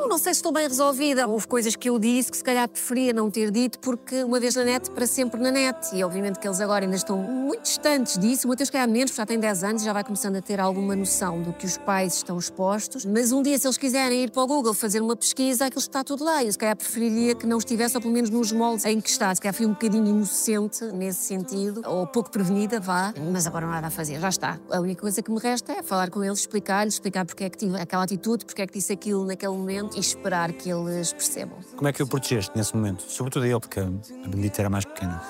[0.05, 1.27] Não, não sei se estou bem resolvida.
[1.27, 4.55] Houve coisas que eu disse que se calhar preferia não ter dito, porque uma vez
[4.55, 5.97] na net, para sempre na net.
[5.97, 8.47] E obviamente que eles agora ainda estão muito distantes disso.
[8.47, 10.61] O Mateus, se calhar, menos, porque já tem 10 anos já vai começando a ter
[10.61, 13.07] alguma noção do que os pais estão expostos.
[13.07, 16.05] Mas um dia, se eles quiserem ir para o Google fazer uma pesquisa, aquilo está
[16.05, 16.45] tudo lá.
[16.45, 19.35] Eu se calhar preferiria que não estivesse, ou pelo menos nos moldes em que está.
[19.35, 23.15] Se calhar fui um bocadinho inocente nesse sentido, ou pouco prevenida, vá.
[23.33, 24.61] Mas agora não há nada a fazer, já está.
[24.71, 27.57] A única coisa que me resta é falar com eles, explicar-lhes, explicar porque é que
[27.57, 31.59] tive aquela atitude, porque é que disse aquilo naquele momento e esperar que eles percebam.
[31.77, 33.03] Como é que o protegeste nesse momento?
[33.03, 33.85] Sobretudo ele, porque a
[34.29, 35.23] Benedita era mais pequena.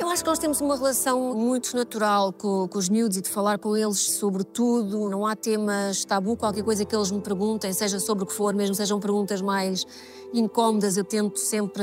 [0.00, 3.28] Eu acho que nós temos uma relação muito natural com, com os miúdos e de
[3.28, 5.10] falar com eles sobre tudo.
[5.10, 8.54] Não há temas tabu, qualquer coisa que eles me perguntem, seja sobre o que for,
[8.54, 9.84] mesmo sejam perguntas mais
[10.32, 11.82] incómodas, eu tento sempre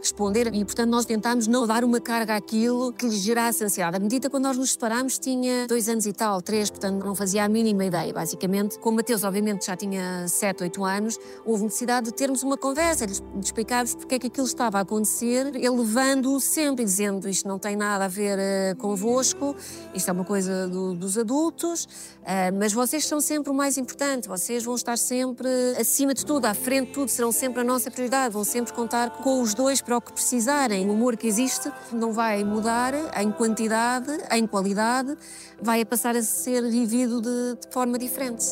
[0.00, 3.96] responder e, portanto, nós tentámos não dar uma carga àquilo que lhes gerasse ansiedade.
[3.96, 7.44] A medida quando nós nos separámos tinha dois anos e tal, três, portanto, não fazia
[7.44, 8.78] a mínima ideia, basicamente.
[8.78, 13.06] Com o Mateus, obviamente, já tinha sete, oito anos, houve necessidade de termos uma conversa,
[13.06, 17.58] de explicarmos porque é que aquilo estava a acontecer, ele levando-o sempre, dizendo isto não
[17.58, 19.54] tem nada a ver eh, convosco,
[19.94, 21.88] isto é uma coisa do- dos adultos,
[22.24, 26.46] eh, mas vocês são sempre o mais importante, vocês vão estar sempre acima de tudo,
[26.46, 29.80] à frente de tudo, serão sempre a nossa prioridade, vão sempre contar com os dois
[29.80, 30.88] para o que precisarem.
[30.88, 35.16] O amor que existe não vai mudar em quantidade, em qualidade,
[35.62, 38.44] vai passar a ser vivido de, de forma diferente.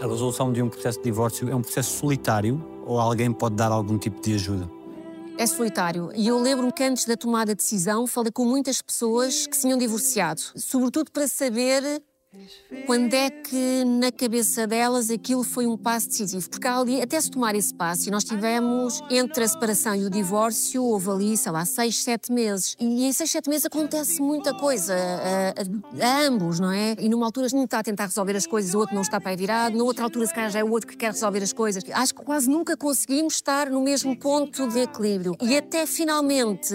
[0.00, 3.72] A resolução de um processo de divórcio é um processo solitário ou alguém pode dar
[3.72, 4.78] algum tipo de ajuda?
[5.38, 6.10] é solitário.
[6.16, 9.62] E eu lembro-me que antes da tomada de decisão falei com muitas pessoas que se
[9.62, 12.02] tinham divorciado, sobretudo para saber
[12.86, 16.48] quando é que na cabeça delas aquilo foi um passo decisivo?
[16.50, 20.10] Porque ali, até se tomar esse passo, e nós tivemos entre a separação e o
[20.10, 22.76] divórcio, houve ali, sei lá, seis, sete meses.
[22.78, 26.94] E em seis, sete meses acontece muita coisa a, a- a ambos, não é?
[26.98, 29.30] E numa altura um está a tentar resolver as coisas, o outro não está para
[29.30, 31.52] aí virado, na outra altura se calhar já é o outro que quer resolver as
[31.52, 31.82] coisas.
[31.92, 35.34] Acho que quase nunca conseguimos estar no mesmo ponto de equilíbrio.
[35.40, 36.74] E até finalmente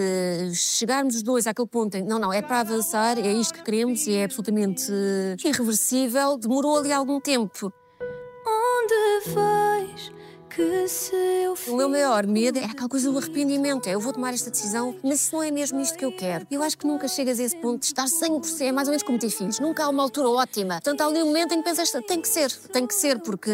[0.54, 4.06] chegarmos os dois àquele ponto em não, não, é para avançar, é isto que queremos
[4.08, 4.92] e é absolutamente
[5.48, 7.72] irreversível, demorou ali algum tempo.
[8.46, 9.30] Onde
[10.56, 13.88] que se eu O meu maior medo é aquela coisa do arrependimento.
[13.88, 16.46] É eu vou tomar esta decisão, mas se não é mesmo isto que eu quero.
[16.52, 19.04] Eu acho que nunca chegas a esse ponto de estar 100%, é mais ou menos
[19.04, 19.60] como ter filhos.
[19.60, 20.76] Nunca há uma altura ótima.
[20.76, 23.52] Portanto, há ali um momento em que pensas, tem que ser, tem que ser, porque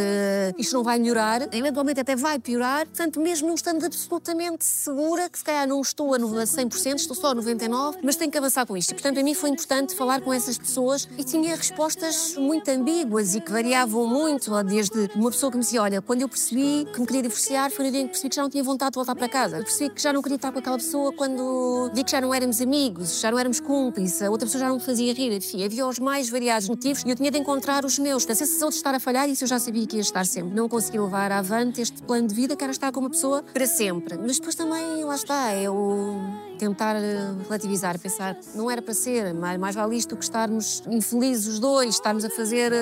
[0.58, 2.86] isto não vai melhorar, eventualmente até vai piorar.
[2.88, 7.32] Portanto, mesmo não estando absolutamente segura, que se calhar não estou a 100%, estou só
[7.32, 8.92] a 99%, mas tenho que avançar com isto.
[8.92, 13.36] E, portanto, a mim foi importante falar com essas pessoas e tinha respostas muito ambíguas
[13.36, 17.00] e que variavam muito, desde uma pessoa que me dizia, olha, quando eu percebi que
[17.00, 18.96] me queria divorciar, foi no dia em que percebi que já não tinha vontade de
[18.96, 19.58] voltar para casa.
[19.58, 22.34] Eu percebi que já não queria estar com aquela pessoa quando vi que já não
[22.34, 25.32] éramos amigos, já não éramos cúmplices, a outra pessoa já não me fazia rir.
[25.32, 28.30] Enfim, havia os mais variados motivos e eu tinha de encontrar os meus.
[28.30, 30.54] A sensação de estar a falhar, isso eu já sabia que ia estar sempre.
[30.54, 33.66] Não consegui levar avante este plano de vida que era estar com uma pessoa para
[33.66, 34.18] sempre.
[34.18, 39.58] Mas depois também, lá está, o tentar eh, relativizar, pensar, não era para ser, mais,
[39.58, 42.74] mais vale isto que estarmos infelizes os dois, estarmos a fazer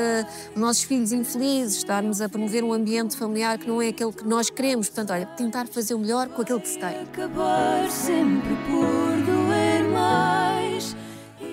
[0.53, 4.23] os nossos filhos infelizes, estarmos a promover um ambiente familiar que não é aquele que
[4.23, 4.87] nós queremos.
[4.87, 7.01] Portanto, olha, tentar fazer o melhor com aquilo que se tem.
[7.01, 10.95] acabar sempre por doer mais.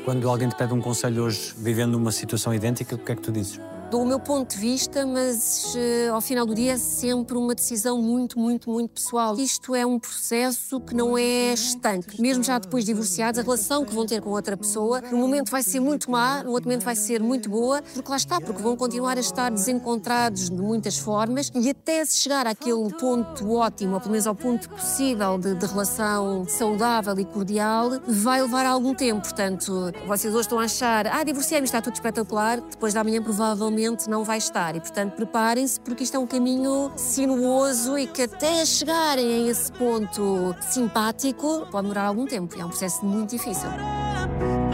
[0.04, 3.22] Quando alguém te pede um conselho hoje, vivendo uma situação idêntica, o que é que
[3.22, 3.58] tu dizes?
[3.90, 7.54] Dou o meu ponto de vista, mas eh, ao final do dia é sempre uma
[7.54, 9.36] decisão muito, muito, muito pessoal.
[9.38, 12.20] Isto é um processo que não é estanque.
[12.20, 15.50] Mesmo já depois de divorciados, a relação que vão ter com outra pessoa, no momento
[15.50, 18.60] vai ser muito má, no outro momento vai ser muito boa, porque lá está, porque
[18.60, 23.94] vão continuar a estar desencontrados de muitas formas e até se chegar àquele ponto ótimo,
[23.94, 28.94] ou pelo menos ao ponto possível de, de relação saudável e cordial, vai levar algum
[28.94, 29.20] tempo.
[29.22, 33.73] Portanto, vocês hoje estão a achar, ah, divorciei-me, está tudo espetacular, depois da manhã provavelmente
[34.08, 34.74] não vai estar.
[34.76, 39.70] E, portanto, preparem-se, porque isto é um caminho sinuoso e que até chegarem a esse
[39.72, 42.58] ponto simpático pode demorar algum tempo.
[42.58, 43.68] É um processo muito difícil.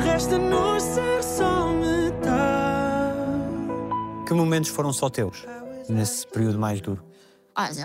[0.03, 2.41] Resta-nos ser só metade.
[4.27, 5.45] Que momentos foram só teus
[5.89, 7.10] nesse período mais duro?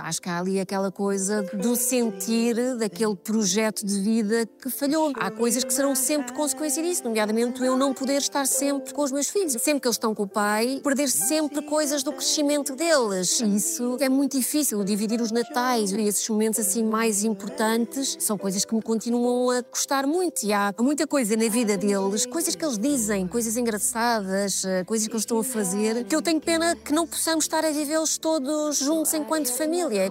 [0.03, 5.11] Acho que há ali aquela coisa do sentir daquele projeto de vida que falhou.
[5.15, 9.11] Há coisas que serão sempre consequência disso, nomeadamente eu não poder estar sempre com os
[9.11, 9.53] meus filhos.
[9.53, 13.39] Sempre que eles estão com o pai, perder sempre coisas do crescimento deles.
[13.41, 18.63] Isso é muito difícil, dividir os natais e esses momentos assim mais importantes são coisas
[18.63, 20.43] que me continuam a custar muito.
[20.43, 25.07] E há muita coisa na vida deles, coisas que eles dizem, coisas engraçadas, eh, coisas
[25.07, 28.17] que eles estão a fazer, que eu tenho pena que não possamos estar a vivê-los
[28.17, 29.64] todos juntos enquanto família.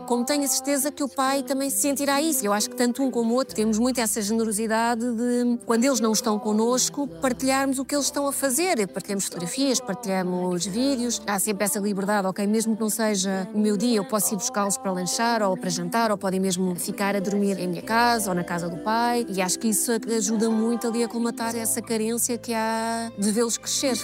[0.07, 2.45] Como tenho a certeza que o pai também sentirá isso.
[2.45, 6.01] Eu acho que tanto um como o outro temos muito essa generosidade de, quando eles
[6.01, 8.87] não estão connosco, partilharmos o que eles estão a fazer.
[8.89, 11.23] Partilhamos fotografias, partilhamos vídeos.
[11.27, 12.47] Há sempre essa liberdade, ok?
[12.47, 15.71] Mesmo que não seja o meu dia, eu posso ir buscá-los para lanchar ou para
[15.71, 19.25] jantar, ou podem mesmo ficar a dormir em minha casa ou na casa do pai.
[19.29, 23.57] E acho que isso ajuda muito ali a colmatar essa carência que há de vê-los
[23.57, 23.95] crescer.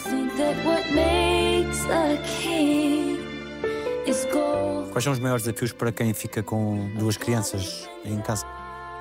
[4.91, 8.45] Quais são os maiores desafios para quem fica com duas crianças em casa?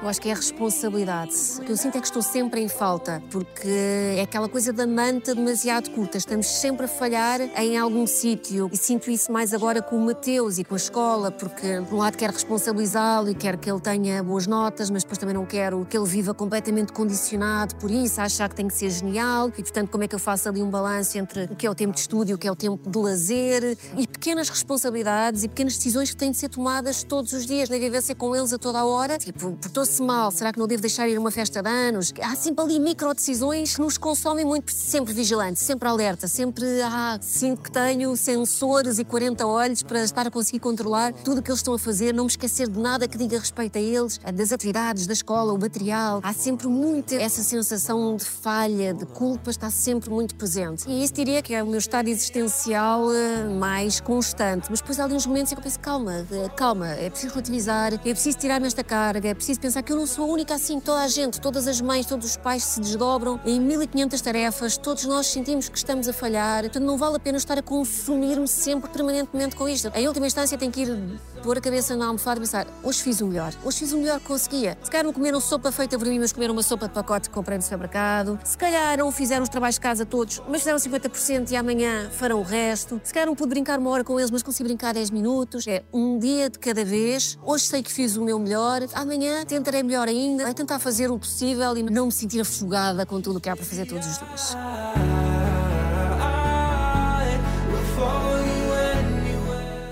[0.02, 1.36] Eu acho que é a responsabilidade.
[1.58, 4.88] O que eu sinto é que estou sempre em falta, porque é aquela coisa da
[4.88, 6.18] manta demasiado curta.
[6.18, 8.70] Estamos sempre a falhar em algum sítio.
[8.72, 11.98] E sinto isso mais agora com o Mateus e com a escola, porque, por um
[11.98, 15.86] lado, quero responsabilizá-lo e quero que ele tenha boas notas, mas depois também não quero
[15.86, 19.50] que ele viva completamente condicionado por isso, a achar que tem que ser genial.
[19.50, 21.76] E, portanto, como é que eu faço ali um balanço entre o que é o
[21.76, 25.50] tempo de estudo e o que é o tempo de lazer e pequenas responsabilidades e
[25.50, 28.58] pequenas decisões que têm de ser tomadas todos os dias, na vivência com eles a
[28.58, 29.18] toda a hora.
[29.18, 29.58] Tipo,
[29.90, 32.14] portou-se mal, será que não devo deixar ir a uma festa de anos?
[32.22, 37.18] Há sempre ali micro decisões que nos consomem muito, sempre vigilante, sempre alerta, sempre ah,
[37.22, 41.50] sinto que tenho sensores e 40 olhos para estar a conseguir controlar tudo o que
[41.50, 44.52] eles estão a fazer, não me esquecer de nada que diga respeito a eles, das
[44.52, 46.20] atividades, da escola, o material.
[46.24, 50.88] Há sempre muito essa sensação de falha, de culpa, está sempre muito presente.
[50.88, 54.68] E isso diria que é o meu estado existencial eh, mais constante.
[54.70, 57.34] Mas depois há ali uns momentos em que eu penso, calma, eh, calma, é preciso
[57.34, 60.56] relativizar, é preciso tirar-me esta carga, é preciso pensar que eu não sou a única
[60.56, 64.78] assim, toda a gente, todas as mães, todos os pais se desdobram em 1500 tarefas,
[64.78, 68.48] todos nós sentimos que estamos a falhar, portanto não vale a pena estar a consumir-me
[68.48, 69.92] sempre permanentemente com isto.
[69.96, 73.22] Em última instância tem que ir pôr a cabeça na almofada e pensar: hoje fiz
[73.22, 74.78] o melhor, hoje fiz o melhor que conseguia.
[74.84, 77.36] Se calhar não comeram sopa feita por mim, mas comeram uma sopa de pacote que
[77.36, 78.40] comprei no supermercado.
[78.44, 82.40] Se calhar não fizeram os trabalhos de casa todos, mas fizeram 50% e amanhã farão
[82.40, 83.00] o resto.
[83.04, 85.68] Se calhar não pude brincar uma hora com eles, mas consegui brincar 10 minutos.
[85.68, 87.38] É um dia de cada vez.
[87.44, 90.44] Hoje sei que fiz o meu melhor, amanhã tentarei melhor ainda.
[90.44, 93.56] Vai tentar fazer o possível e não me sentir afogada com tudo o que há
[93.56, 94.58] para fazer todos os dias.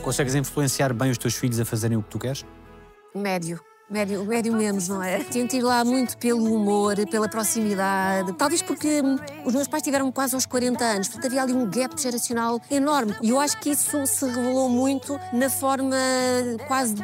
[0.03, 2.45] Consegues influenciar bem os teus filhos a fazerem o que tu queres?
[3.13, 3.59] Médio.
[3.89, 5.23] Médio, médio menos, não é?
[5.23, 8.33] Tento ir lá muito pelo humor, pela proximidade.
[8.33, 11.65] Talvez porque hum, os meus pais tiveram quase aos 40 anos, portanto havia ali um
[11.65, 13.15] gap geracional enorme.
[13.21, 15.95] E eu acho que isso se revelou muito na forma
[16.67, 16.95] quase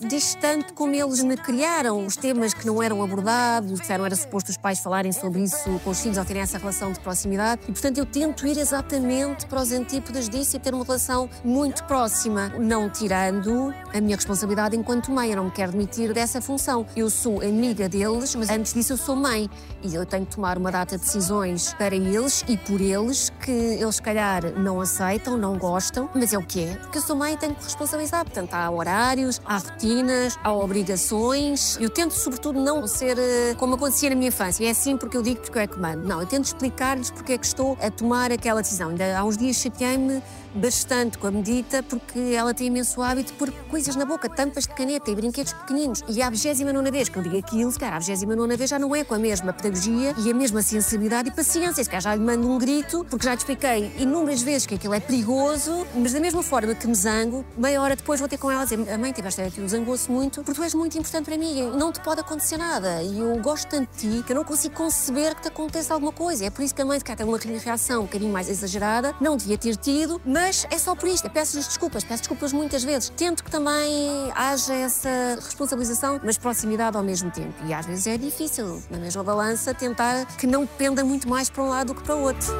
[0.00, 2.04] distante como eles me criaram.
[2.04, 5.80] Os temas que não eram abordados, que não era suposto os pais falarem sobre isso
[5.84, 7.62] com os filhos ou terem essa relação de proximidade.
[7.68, 11.84] E portanto eu tento ir exatamente para os antípodas disso e ter uma relação muito
[11.84, 15.30] próxima, não tirando a minha responsabilidade enquanto mãe.
[15.30, 16.86] Eu não me quero demitir dessa função.
[16.96, 19.48] Eu sou amiga deles, mas antes disso eu sou mãe.
[19.82, 23.50] E eu tenho que tomar uma data de decisões para eles e por eles que
[23.50, 26.76] eles, se calhar, não aceitam, não gostam, mas é o que é.
[26.76, 28.24] Porque eu sou mãe e tenho que responsabilizar.
[28.24, 31.76] Portanto, há horários, há rotinas, há obrigações.
[31.78, 34.66] Eu tento, sobretudo, não ser eh, como acontecia na minha infância.
[34.66, 36.08] É assim porque eu digo porque eu é que mando.
[36.08, 38.88] Não, eu tento explicar-lhes porque é que estou a tomar aquela decisão.
[38.88, 40.22] Ainda há uns dias chateei-me
[40.54, 44.74] bastante com a medita porque ela tem imenso hábito pôr coisas na boca, tampas de
[44.74, 46.02] caneta e brinquedos pequeninos.
[46.08, 48.94] E à 29 vez que eu digo aquilo, se calhar à 29 vez já não
[48.94, 51.82] é com a mesma pedagogia e a mesma sensibilidade e paciência.
[51.82, 54.94] Se calhar já lhe mando um grito, porque já te expliquei inúmeras vezes que aquilo
[54.94, 58.50] é perigoso, mas da mesma forma que me zango, meia hora depois vou ter com
[58.50, 61.38] ela a dizer: A mãe tiveste aquilo, zangou-se muito, porque tu és muito importante para
[61.38, 63.02] mim, não te pode acontecer nada.
[63.02, 66.12] E eu gosto tanto de ti que eu não consigo conceber que te aconteça alguma
[66.12, 66.44] coisa.
[66.44, 69.14] É por isso que a mãe, se calhar, tem uma reação um bocadinho mais exagerada,
[69.20, 71.28] não devia ter tido, mas é só por isto.
[71.30, 73.08] Peço-lhes desculpas, peço desculpas muitas vezes.
[73.10, 77.54] Tento que também haja essa responsabilização, mas proximidade ao mesmo tempo.
[77.66, 81.62] E às vezes é difícil, na mesma balança, tentar que não penda muito mais para
[81.62, 82.52] um lado do que para o outro.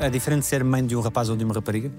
[0.00, 1.90] É diferente ser mãe de um rapaz ou de uma rapariga?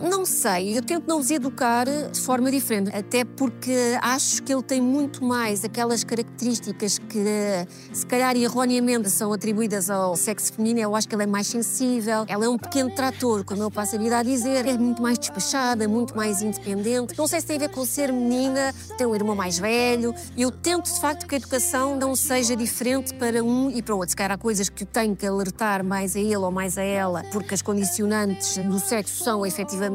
[0.00, 4.62] Não sei, eu tento não os educar de forma diferente, até porque acho que ele
[4.62, 10.80] tem muito mais aquelas características que, se calhar erroneamente, são atribuídas ao sexo feminino.
[10.80, 13.96] Eu acho que ele é mais sensível, ela é um pequeno trator, como eu passo
[13.96, 17.18] a vida a dizer, é muito mais despachada, muito mais independente.
[17.18, 20.14] Não sei se tem a ver com ser menina, ter um irmão mais velho.
[20.36, 23.98] Eu tento, de facto, que a educação não seja diferente para um e para o
[23.98, 24.10] outro.
[24.10, 27.24] Se calhar há coisas que tenho que alertar mais a ele ou mais a ela,
[27.32, 29.87] porque as condicionantes do sexo são efetivamente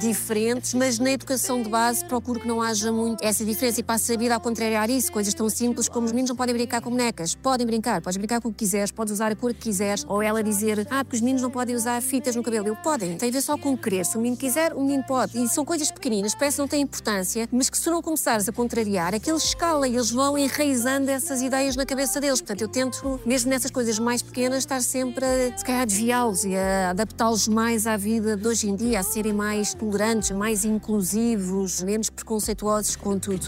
[0.00, 4.12] diferentes, mas na educação de base procuro que não haja muito essa diferença e passo
[4.12, 5.12] a vida a contrariar isso.
[5.12, 7.34] Coisas tão simples como os meninos não podem brincar com bonecas.
[7.34, 10.04] Podem brincar, podes brincar com o que quiseres, podes usar a cor que quiseres.
[10.08, 12.68] Ou ela dizer, ah, porque os meninos não podem usar fitas no cabelo.
[12.68, 14.04] Eu podem, tem a ver só com querer.
[14.04, 15.42] Se o menino quiser, o menino pode.
[15.42, 18.52] E são coisas pequeninas, parece que não têm importância, mas que se não começares a
[18.52, 22.40] contrariar, aqueles escala e eles vão enraizando essas ideias na cabeça deles.
[22.40, 26.44] Portanto, eu tento, mesmo nessas coisas mais pequenas, estar sempre a, se calhar, a desviá-los
[26.44, 30.64] e a adaptá-los mais à vida de hoje em dia, a serem mais tolerantes, mais
[30.64, 33.46] inclusivos, menos preconceituosos com tudo.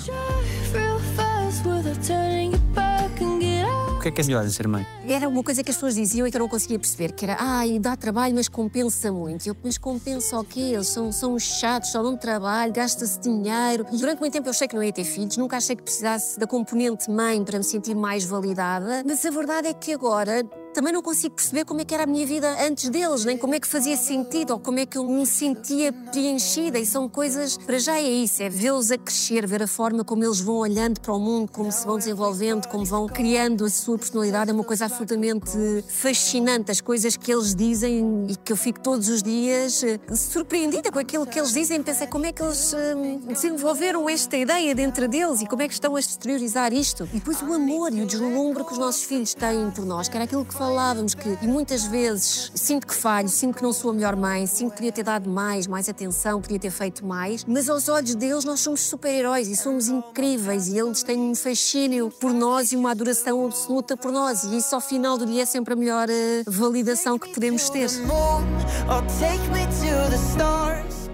[3.97, 4.87] O que é que é melhor em ser mãe?
[5.09, 7.37] Era uma coisa que as pessoas diziam e que eu não conseguia perceber, que era,
[7.41, 9.47] ai, dá trabalho, mas compensa muito.
[9.47, 10.61] Eu, mas compensa o quê?
[10.61, 13.87] Eles são, são chatos, só dão trabalho, gasta-se dinheiro.
[13.91, 16.39] E durante muito tempo eu achei que não ia ter filhos, nunca achei que precisasse
[16.39, 19.03] da componente mãe para me sentir mais validada.
[19.07, 22.07] Mas a verdade é que agora também não consigo perceber como é que era a
[22.07, 25.05] minha vida antes deles, nem como é que fazia sentido ou como é que eu
[25.05, 26.79] me sentia preenchida.
[26.81, 30.25] E são coisas, para já é isso, é vê-los a crescer, ver a forma como
[30.25, 33.97] eles vão olhando para o mundo, como se vão desenvolvendo, como vão criando a sua
[33.97, 34.51] personalidade.
[34.51, 35.51] É uma coisa absolutamente
[35.89, 36.73] fascinante.
[36.73, 40.99] As coisas que eles dizem e que eu fico todos os dias eh, surpreendida com
[40.99, 41.83] aquilo que eles dizem.
[41.83, 42.95] Pensei como é que eles eh,
[43.29, 47.05] desenvolveram esta ideia dentro deles e como é que estão a exteriorizar isto.
[47.13, 50.17] E depois o amor e o deslumbre que os nossos filhos têm por nós, que
[50.17, 53.91] era aquilo que falávamos, que e muitas vezes sinto que falho, sinto que não sou
[53.91, 57.45] a melhor mãe, sinto que podia ter dado mais, mais atenção, podia ter feito mais,
[57.45, 62.11] mas aos olhos deles nós somos super-heróis e somos incríveis e eles têm um fascínio
[62.19, 65.47] por nós e uma adoração absoluta por nós e isso ao final do dia é
[65.47, 67.91] sempre a melhor eh, validação que podemos ter.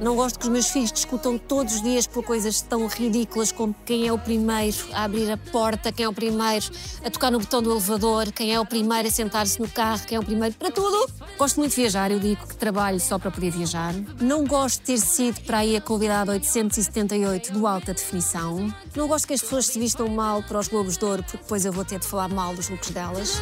[0.00, 3.74] Não gosto que os meus filhos discutam todos os dias por coisas tão ridículas como
[3.84, 6.64] quem é o primeiro a abrir a porta, quem é o primeiro
[7.04, 10.16] a tocar no botão do elevador, quem é o primeiro a sentar-se no carro, quem
[10.16, 11.06] é o primeiro para tudo.
[11.36, 13.92] Gosto muito de viajar, eu digo que trabalho só para poder viajar.
[14.18, 18.74] Não gosto de ter sido para aí a convidada 878 do Alta Definição.
[18.96, 21.66] Não gosto que as pessoas se vistam mal para os Globos de Ouro, porque depois
[21.66, 23.40] eu vou ter de falar mal dos looks delas.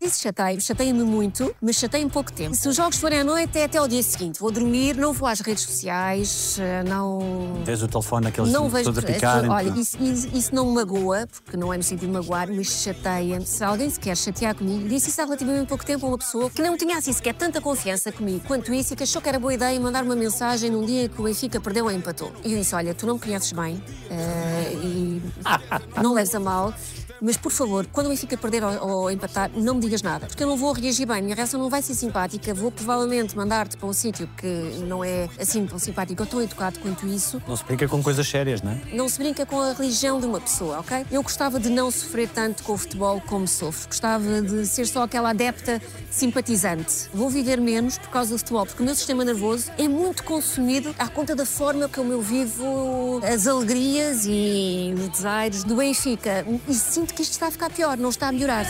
[0.00, 2.54] Isso chateia-me, chateia-me muito, mas chateia-me pouco tempo.
[2.54, 4.38] Se os jogos forem à noite, é até ao dia seguinte.
[4.40, 7.62] Vou dormir, não vou às redes sociais, eh, não.
[7.64, 8.84] Tens o telefone, aqueles Não vejo.
[8.84, 9.50] todos a picarem.
[9.50, 12.66] Olha, isso, isso- isso não me magoa, porque não é no sentido de magoar, mas
[12.82, 13.46] chateia-me.
[13.46, 16.50] Se alguém se quer chatear comigo, disse isso há relativamente pouco tempo a uma pessoa
[16.50, 19.38] que não tinha assim sequer tanta confiança comigo quanto isso e que achou que era
[19.38, 22.32] boa ideia mandar uma mensagem num dia que o Benfica perdeu ou empatou.
[22.44, 25.22] E eu disse: Olha, tu não me conheces bem eh, e
[26.02, 26.72] não leves a mal.
[27.20, 30.42] Mas, por favor, quando o Benfica perder ou, ou empatar, não me digas nada, porque
[30.42, 31.22] eu não vou reagir bem.
[31.22, 32.52] Minha reação não vai ser simpática.
[32.54, 34.46] Vou provavelmente mandar-te para um sítio que
[34.86, 37.42] não é assim tão simpático ou tão educado quanto isso.
[37.46, 38.80] Não se brinca com coisas sérias, não é?
[38.92, 41.06] Não se brinca com a religião de uma pessoa, ok?
[41.10, 43.88] Eu gostava de não sofrer tanto com o futebol como sofro.
[43.88, 47.08] Gostava de ser só aquela adepta simpatizante.
[47.12, 50.94] Vou viver menos por causa do futebol, porque o meu sistema nervoso é muito consumido
[50.98, 56.44] à conta da forma como eu vivo as alegrias e os desaires do Benfica.
[56.68, 56.74] E
[57.06, 58.66] sinto que isto está a ficar pior, não está a melhorar.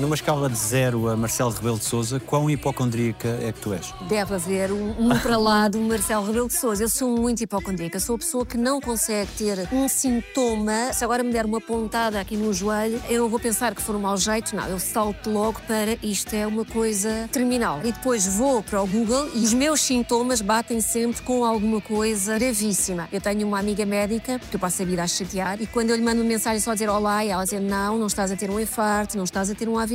[0.00, 3.92] Numa escala de zero a Marcelo Rebelo de Souza, quão hipocondríaca é que tu és?
[4.08, 6.84] Deve haver um, um para lá do Marcelo Rebelo de Sousa.
[6.84, 10.94] Eu sou muito hipocondríaca, sou a pessoa que não consegue ter um sintoma.
[10.94, 13.98] Se agora me der uma pontada aqui no joelho, eu vou pensar que for um
[13.98, 14.66] mau jeito, não.
[14.68, 17.80] Eu salto logo para isto é uma coisa terminal.
[17.84, 22.38] E depois vou para o Google e os meus sintomas batem sempre com alguma coisa
[22.38, 23.06] gravíssima.
[23.12, 25.96] Eu tenho uma amiga médica, que eu passo a vida a chatear, e quando eu
[25.96, 28.36] lhe mando uma mensagem só a dizer olá, e ela dizer não, não estás a
[28.36, 29.89] ter um infarto, não estás a ter um AVC,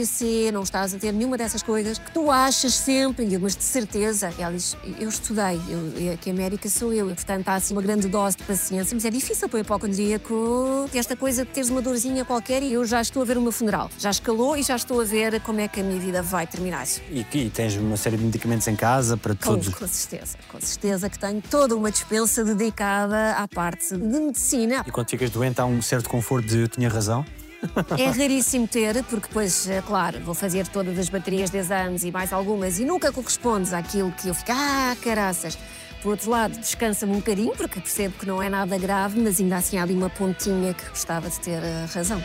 [0.51, 4.31] não estás a ter nenhuma dessas coisas que tu achas sempre, eu, mas de certeza.
[4.37, 7.73] Ela diz, eu estudei, eu, eu- que a médica sou eu, e portanto há assim
[7.73, 11.69] uma grande dose de paciência, mas é difícil para o hipocondríaco esta coisa de teres
[11.69, 13.89] uma dorzinha qualquer e eu já estou a ver o meu funeral.
[13.97, 16.85] Já escalou e já estou a ver como é que a minha vida vai terminar.
[17.11, 19.69] E, e tens uma série de medicamentos em casa para Com, todos.
[19.73, 24.83] com certeza, com certeza que tenho toda uma dispensa dedicada à parte de medicina.
[24.85, 27.25] E quando ficas doente há um certo conforto de eu tinha razão.
[27.97, 32.11] É raríssimo ter, porque depois, é claro, vou fazer todas as baterias de exames e
[32.11, 35.57] mais algumas e nunca correspondes àquilo que eu fico, ah, caraças.
[36.01, 39.57] Por outro lado, descansa-me um bocadinho, porque percebo que não é nada grave, mas ainda
[39.57, 42.21] assim há ali uma pontinha que gostava de ter eh, razão.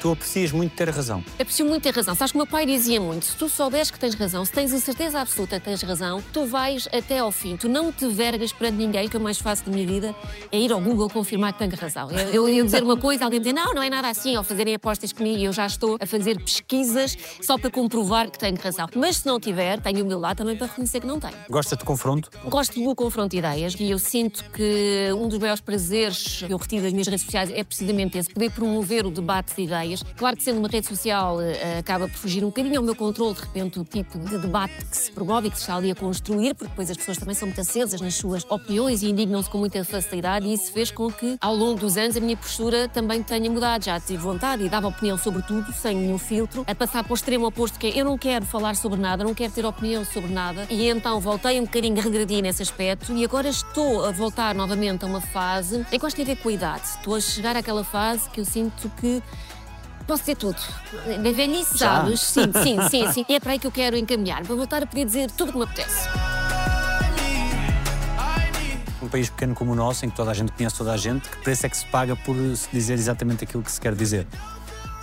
[0.00, 1.24] Tu aprecias muito ter razão.
[1.38, 2.14] Eu preciso muito ter razão.
[2.14, 4.72] Sabes que o meu pai dizia muito: se tu souberes que tens razão, se tens
[4.72, 7.56] a certeza absoluta que tens razão, tu vais até ao fim.
[7.56, 9.06] Tu não te vergas perante ninguém.
[9.06, 10.14] O que eu mais faço da minha vida
[10.52, 12.10] é ir ao Google confirmar que tenho razão.
[12.10, 14.74] Eu, eu ia dizer uma coisa, alguém dizer não, não é nada assim, ou fazerem
[14.74, 18.86] apostas comigo e eu já estou a fazer pesquisas só para comprovar que tenho razão.
[18.94, 21.34] Mas se não tiver, tenho humildade também para reconhecer que não tenho.
[21.50, 22.30] Gosta de confronto?
[22.44, 26.56] Gosto do confronto de ideias e eu sinto que um dos maiores prazeres que eu
[26.56, 29.87] retiro das minhas redes sociais é precisamente esse, poder promover o debate de ideias.
[30.16, 33.34] Claro que sendo uma rede social eh, acaba por fugir um bocadinho ao meu controle,
[33.34, 35.94] de repente, o tipo de debate que se promove e que se está ali a
[35.94, 39.58] construir, porque depois as pessoas também são muito acesas nas suas opiniões e indignam-se com
[39.58, 43.22] muita facilidade e isso fez com que, ao longo dos anos, a minha postura também
[43.22, 43.84] tenha mudado.
[43.84, 47.14] Já tive vontade e dava opinião sobre tudo, sem nenhum filtro, a passar para o
[47.14, 50.32] extremo oposto, que é eu não quero falar sobre nada, não quero ter opinião sobre
[50.32, 54.54] nada e então voltei um bocadinho a regredir nesse aspecto e agora estou a voltar
[54.54, 56.84] novamente a uma fase em que gosto de ver com a idade.
[56.84, 59.22] Estou a chegar àquela fase que eu sinto que
[60.08, 60.56] Posso dizer tudo.
[61.06, 61.96] Na velhice, Já?
[61.96, 62.20] sabes?
[62.20, 63.26] Sim, sim, sim, sim.
[63.28, 65.52] E é para aí que eu quero encaminhar, para voltar a poder dizer tudo o
[65.52, 66.08] que me apetece.
[69.02, 71.28] Um país pequeno como o nosso, em que toda a gente conhece toda a gente,
[71.28, 74.26] que preço é que se paga por se dizer exatamente aquilo que se quer dizer?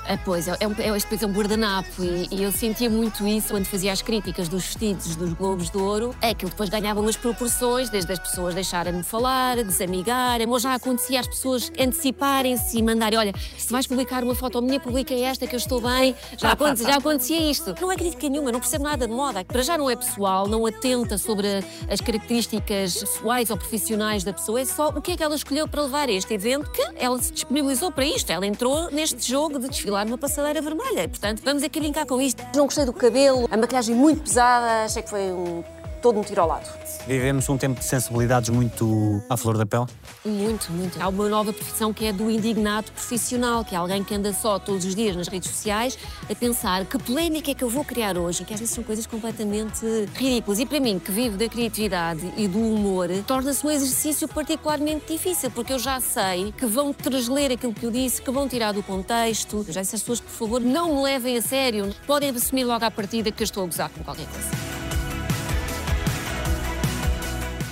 [0.08, 3.28] Ah, pois, é, é, um, é, país é um guardanapo e, e eu sentia muito
[3.28, 6.16] isso quando fazia as críticas dos vestidos dos Globos de Ouro.
[6.22, 11.20] É que depois ganhava umas proporções, desde as pessoas deixarem-me falar, desamigarem, ou já acontecia
[11.20, 15.56] as pessoas anteciparem-se e mandarem: olha, se vais publicar uma foto minha, publica esta que
[15.56, 16.16] eu estou bem.
[16.38, 17.74] Já, aconte- já acontecia isto.
[17.82, 19.44] Não é crítica nenhuma, não percebo nada de moda.
[19.44, 21.48] Para já não é pessoal, não atenta sobre
[21.90, 25.68] as características pessoais ou profissionais da pessoa, é só o que é que ela escolheu
[25.68, 28.30] para levar a este evento que ela se disponibilizou para isto.
[28.30, 31.08] Ela entrou neste jogo de desfilar numa passadeira vermelha.
[31.08, 32.44] Portanto, vamos aqui linkar com isto.
[32.56, 35.64] Não gostei do cabelo, a maquilhagem muito pesada, achei que foi um,
[36.06, 36.70] todo um tiro ao lado.
[37.08, 39.88] Vivemos um tempo de sensibilidades muito à flor da pele.
[40.24, 41.02] Muito, muito.
[41.02, 44.60] Há uma nova profissão que é do indignado profissional, que é alguém que anda só
[44.60, 45.98] todos os dias nas redes sociais
[46.30, 49.08] a pensar que polémica é que eu vou criar hoje, que às vezes são coisas
[49.08, 49.84] completamente
[50.14, 50.60] ridículas.
[50.60, 55.50] E para mim, que vivo da criatividade e do humor, torna-se um exercício particularmente difícil,
[55.50, 58.84] porque eu já sei que vão transler aquilo que eu disse, que vão tirar do
[58.84, 59.66] contexto.
[59.70, 61.92] Já às pessoas por favor, não me levem a sério.
[62.06, 64.85] Podem assumir logo à partida que eu estou a gozar com qualquer coisa.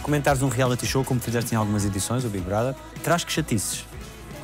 [0.03, 3.85] Comentares um reality show, como fizeste em algumas edições, o Big Brother, traz que chatices.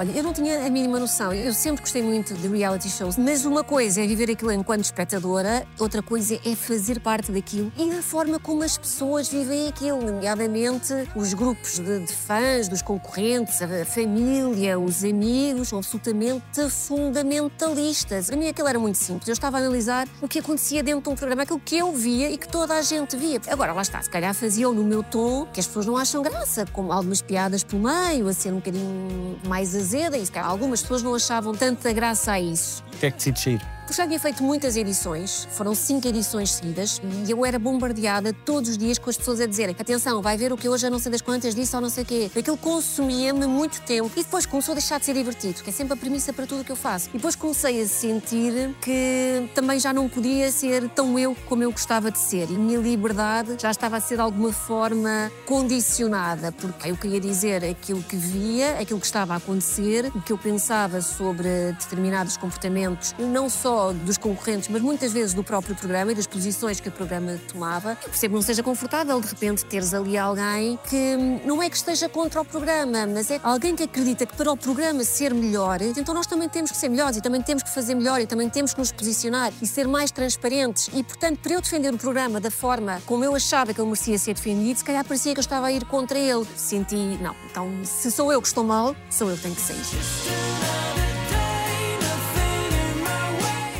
[0.02, 1.34] Olha, eu não tinha a mínima noção.
[1.34, 5.68] Eu sempre gostei muito de reality shows, mas uma coisa é viver aquilo enquanto espectadora,
[5.78, 10.94] outra coisa é fazer parte daquilo e da forma como as pessoas vivem aquilo, nomeadamente
[11.18, 18.28] os grupos de, de fãs, dos concorrentes, a família, os amigos, absolutamente fundamentalistas.
[18.28, 19.28] Para mim aquilo era muito simples.
[19.28, 22.32] Eu estava a analisar o que acontecia dentro de um programa, aquilo que eu via
[22.32, 23.42] e que toda a gente via.
[23.50, 26.66] Agora, lá está, se calhar faziam no meu tom que as pessoas não acham graça,
[26.72, 31.16] com algumas piadas pelo meio, a ser um bocadinho mais azeda, e algumas pessoas não
[31.16, 32.84] achavam tanta graça a isso.
[32.94, 33.79] O que é que decides sair?
[33.90, 38.70] Porque já tinha feito muitas edições, foram cinco edições seguidas, e eu era bombardeada todos
[38.70, 41.00] os dias com as pessoas a dizerem: atenção, vai ver o que hoje eu não
[41.00, 42.30] sei das quantas disse ou não sei o quê.
[42.38, 45.94] Aquilo consumia-me muito tempo e depois começou a deixar de ser divertido, que é sempre
[45.94, 47.10] a premissa para tudo o que eu faço.
[47.10, 51.72] E depois comecei a sentir que também já não podia ser tão eu como eu
[51.72, 52.48] gostava de ser.
[52.52, 57.20] E a minha liberdade já estava a ser de alguma forma condicionada, porque eu queria
[57.20, 62.38] dizer aquilo que via, aquilo que estava a acontecer, o que eu pensava sobre determinados
[62.38, 66.90] comportamentos, não só dos concorrentes, mas muitas vezes do próprio programa e das posições que
[66.90, 67.92] o programa tomava.
[68.04, 71.16] Eu percebo que não seja confortável de repente teres ali alguém que
[71.46, 74.58] não é que esteja contra o programa, mas é alguém que acredita que para o
[74.58, 77.96] programa ser melhor, então nós também temos que ser melhores e também temos que fazer
[77.96, 80.90] melhor e também temos que nos posicionar e ser mais transparentes.
[80.94, 84.18] E portanto, para eu defender o programa da forma como eu achava que ele merecia
[84.18, 86.46] ser defendido, se calhar parecia que eu estava a ir contra ele.
[86.56, 91.09] Senti, não, então se sou eu que estou mal, sou eu que tenho que sair.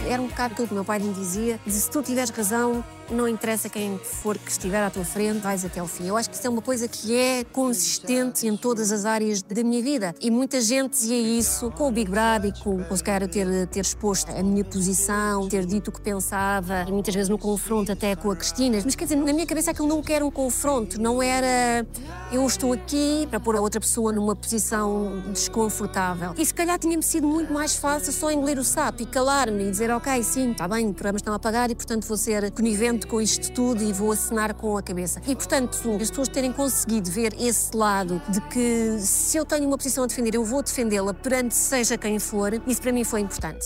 [0.10, 3.28] Era um bocado aquilo que meu pai me dizia: de se tu tiveres razão, não
[3.28, 6.08] interessa quem for que estiver à tua frente, vais até ao fim.
[6.08, 9.64] Eu acho que isso é uma coisa que é consistente em todas as áreas da
[9.64, 10.16] minha vida.
[10.22, 13.82] E muita gente dizia isso com o Big Brother e com, com se ter, ter
[13.82, 18.16] exposto a minha posição, ter dito o que pensava, e muitas vezes no confronto até
[18.16, 18.80] com a Cristina.
[18.84, 21.86] Mas quer dizer, na minha cabeça aquilo nunca era um confronto, não era
[22.32, 26.34] eu estou aqui para pôr a outra pessoa numa posição desconfortável.
[26.38, 29.72] E se calhar tinha-me sido muito mais fácil só engolir o sapo e calar-me e
[29.72, 33.22] dizer, ok, sim, está bem, programas estão a pagar e portanto vou ser conivente com
[33.22, 35.22] isto tudo e vou assinar com a cabeça.
[35.28, 39.78] E portanto, as pessoas terem conseguido ver esse lado de que se eu tenho uma
[39.78, 43.66] posição a defender, eu vou defendê-la perante seja quem for, isso para mim foi importante.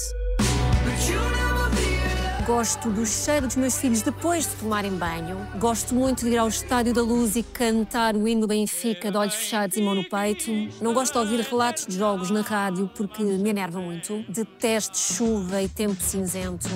[2.45, 5.47] Gosto do cheiro dos meus filhos depois de tomarem banho.
[5.57, 9.33] Gosto muito de ir ao Estádio da Luz e cantar o hino Benfica de olhos
[9.33, 10.51] fechados e mão no peito.
[10.81, 14.25] Não gosto de ouvir relatos de jogos na rádio porque me enerva muito.
[14.27, 16.67] Detesto chuva e tempo cinzento.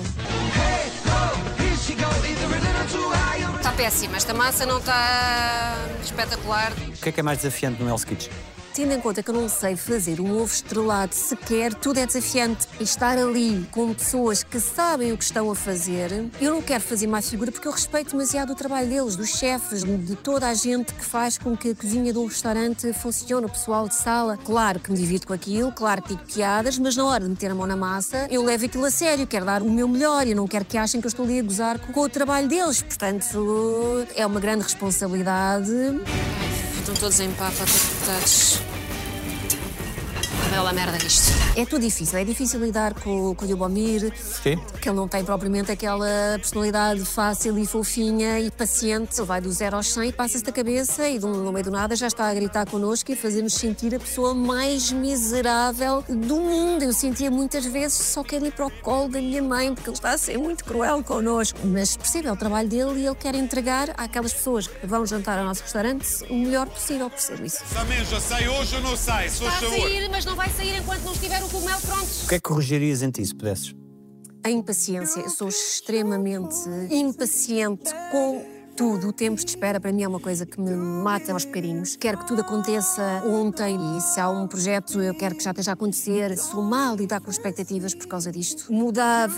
[3.78, 5.72] Péssima, esta massa não está
[6.02, 6.72] espetacular.
[6.72, 8.32] O que é que é mais desafiante no Hell's Kitchen?
[8.78, 12.68] Tendo em conta que eu não sei fazer um ovo estrelado sequer, tudo é desafiante.
[12.78, 16.84] E estar ali com pessoas que sabem o que estão a fazer, eu não quero
[16.84, 20.54] fazer má figura porque eu respeito demasiado o trabalho deles, dos chefes, de toda a
[20.54, 24.36] gente que faz com que a cozinha de um restaurante funcione, o pessoal de sala.
[24.36, 27.50] Claro que me divido com aquilo, claro que digo piadas, mas na hora de meter
[27.50, 30.36] a mão na massa, eu levo aquilo a sério, quero dar o meu melhor e
[30.36, 32.80] não quero que achem que eu estou ali a gozar com, o trabalho deles.
[32.80, 35.72] Portanto, é uma grande responsabilidade.
[36.78, 38.67] Estão todos em papa, deputados.
[40.50, 41.32] Bela merda isto.
[41.56, 44.56] É tudo difícil, é difícil lidar com, com o Yubomir, Sim.
[44.80, 49.16] que ele não tem propriamente aquela personalidade fácil e fofinha e paciente.
[49.18, 51.70] Ele vai do zero aos 100 e passa-se da cabeça e do- no meio do
[51.70, 56.36] nada já está a gritar connosco e a fazer-nos sentir a pessoa mais miserável do
[56.40, 56.82] mundo.
[56.82, 59.96] Eu sentia muitas vezes só quero ir para o colo da minha mãe porque ele
[59.96, 61.58] está a ser muito cruel connosco.
[61.64, 65.38] Mas percebe, é o trabalho dele e ele quer entregar àquelas pessoas que vão jantar
[65.38, 67.62] ao nosso restaurante o melhor possível, percebo isso.
[67.72, 69.28] Samir, já sai hoje ou não sai?
[69.28, 72.06] Se Está a sair, mas não vai sair enquanto não estiver o cogumelo pronto.
[72.24, 73.74] O que é que corrigirias em ti, se pudesses?
[74.44, 75.20] A impaciência.
[75.20, 76.54] Eu sou extremamente
[76.90, 79.08] impaciente com tudo.
[79.08, 81.96] O tempo de espera para mim é uma coisa que me mata aos bocadinhos.
[81.96, 85.72] Quero que tudo aconteça ontem e se há um projeto eu quero que já esteja
[85.72, 86.38] a acontecer.
[86.38, 88.72] Sou mal a lidar com expectativas por causa disto.
[88.72, 89.34] Mudava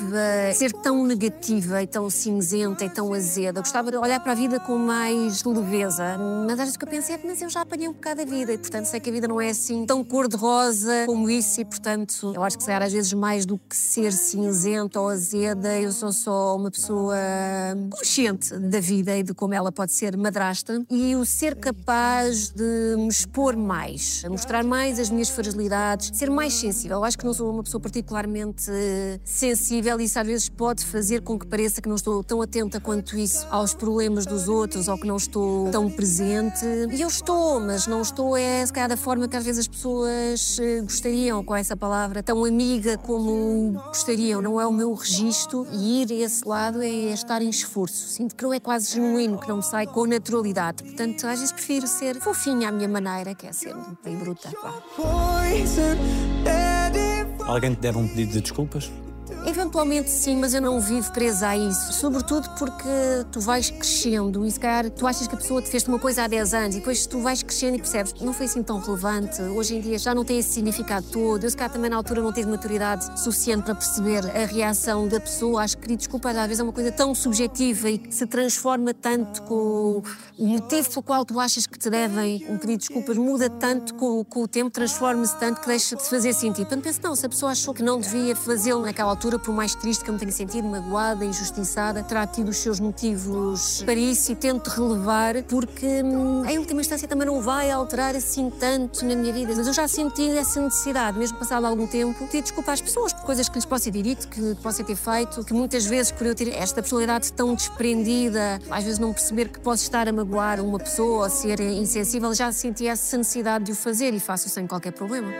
[0.54, 3.60] ser tão negativa e tão cinzenta e tão azeda.
[3.60, 6.18] Gostava de olhar para a vida com mais leveza.
[6.46, 8.22] Mas às vezes o que eu pensei é que mas eu já apanhei um bocado
[8.22, 11.62] da vida e portanto sei que a vida não é assim tão cor-de-rosa como isso
[11.62, 15.08] e portanto eu acho que se calhar às vezes mais do que ser cinzenta ou
[15.08, 17.16] azeda eu sou só uma pessoa
[17.90, 22.96] consciente da vida e de como ela pode ser madrasta e o ser capaz de
[22.96, 26.98] me expor mais, mostrar mais as minhas fragilidades, ser mais sensível.
[26.98, 30.84] Eu acho que não sou uma pessoa particularmente eh, sensível e isso às vezes pode
[30.84, 34.88] fazer com que pareça que não estou tão atenta quanto isso aos problemas dos outros
[34.88, 36.64] ou que não estou tão presente.
[36.92, 39.68] E eu estou, mas não estou é se calhar da forma que às vezes as
[39.68, 44.42] pessoas eh, gostariam com essa palavra, tão amiga como gostariam.
[44.42, 48.08] Não é o meu registro e ir a esse lado é estar em esforço.
[48.08, 50.82] Sinto que não é quase genuíno genuíno, que não me sai com naturalidade.
[50.82, 54.48] Portanto, às vezes prefiro ser fofinha à minha maneira, que é ser bem bruta.
[54.48, 54.56] it
[57.46, 58.90] Alguém te deve um pedido de desculpas?
[59.60, 61.92] Eventualmente sim, mas eu não vivo presa a isso.
[61.92, 62.88] Sobretudo porque
[63.30, 66.24] tu vais crescendo e se calhar tu achas que a pessoa te fez uma coisa
[66.24, 69.42] há 10 anos e depois tu vais crescendo e percebes não foi assim tão relevante.
[69.42, 71.44] Hoje em dia já não tem esse significado todo.
[71.44, 75.20] Eu se calhar também na altura não tive maturidade suficiente para perceber a reação da
[75.20, 75.62] pessoa.
[75.62, 78.94] Acho que pedir desculpas às vezes é uma coisa tão subjetiva e que se transforma
[78.94, 80.02] tanto com
[80.38, 83.94] o motivo pelo qual tu achas que te devem um pedido de desculpas muda tanto
[83.96, 86.66] com, com o tempo, transforma-se tanto que deixa de fazer sentido.
[86.66, 89.74] Portanto, penso, não, se a pessoa achou que não devia fazê-lo naquela altura, por mais
[89.74, 94.30] triste que eu me tenha sentido, magoada, injustiçada, terá tido os seus motivos para isso
[94.30, 99.16] e tento relevar, porque hum, em última instância também não vai alterar assim tanto na
[99.16, 99.52] minha vida.
[99.56, 103.22] Mas eu já senti essa necessidade, mesmo passado algum tempo, de desculpar às pessoas por
[103.22, 106.34] coisas que lhes possa ter dito, que possa ter feito, que muitas vezes, por eu
[106.34, 110.78] ter esta personalidade tão desprendida, às vezes não perceber que posso estar a magoar uma
[110.78, 115.32] pessoa, ser insensível, já senti essa necessidade de o fazer e faço sem qualquer problema.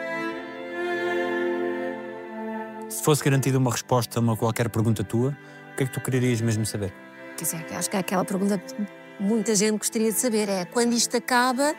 [2.91, 5.31] Se fosse garantida uma resposta a uma qualquer pergunta tua,
[5.73, 6.93] o que é que tu quererias mesmo saber?
[7.37, 8.75] Quer dizer, acho que é aquela pergunta que
[9.21, 11.73] muita gente gostaria de saber é quando isto acaba,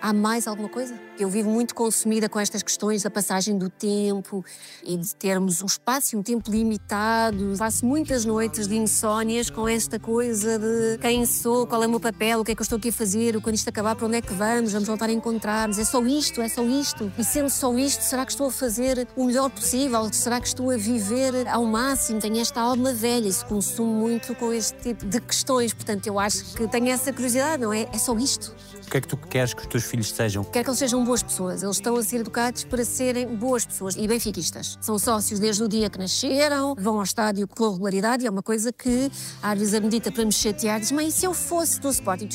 [0.00, 0.94] há mais alguma coisa?
[1.20, 4.42] Eu vivo muito consumida com estas questões da passagem do tempo
[4.82, 7.54] e de termos um espaço e um tempo limitado.
[7.58, 12.00] Passo muitas noites de insónias com esta coisa de quem sou, qual é o meu
[12.00, 14.16] papel, o que é que eu estou aqui a fazer, quando isto acabar, para onde
[14.16, 15.78] é que vamos, vamos voltar a encontrar-nos.
[15.78, 17.12] É só isto, é só isto.
[17.18, 20.10] E sendo só isto, será que estou a fazer o melhor possível?
[20.14, 22.18] Será que estou a viver ao máximo?
[22.18, 25.74] Tenho esta alma velha e se consumo muito com este tipo de questões.
[25.74, 27.82] Portanto, eu acho que tenho essa curiosidade, não é?
[27.92, 28.56] É só isto.
[28.86, 30.42] O que é que tu queres que os teus filhos sejam?
[30.42, 31.62] Quero que eles sejam boas pessoas.
[31.64, 34.78] Eles estão a ser educados para serem boas pessoas e benfiquistas.
[34.80, 38.44] São sócios desde o dia que nasceram, vão ao estádio com regularidade e é uma
[38.44, 39.10] coisa que
[39.42, 42.28] às vezes a medita para me chatear diz: e se eu fosse do Sporting?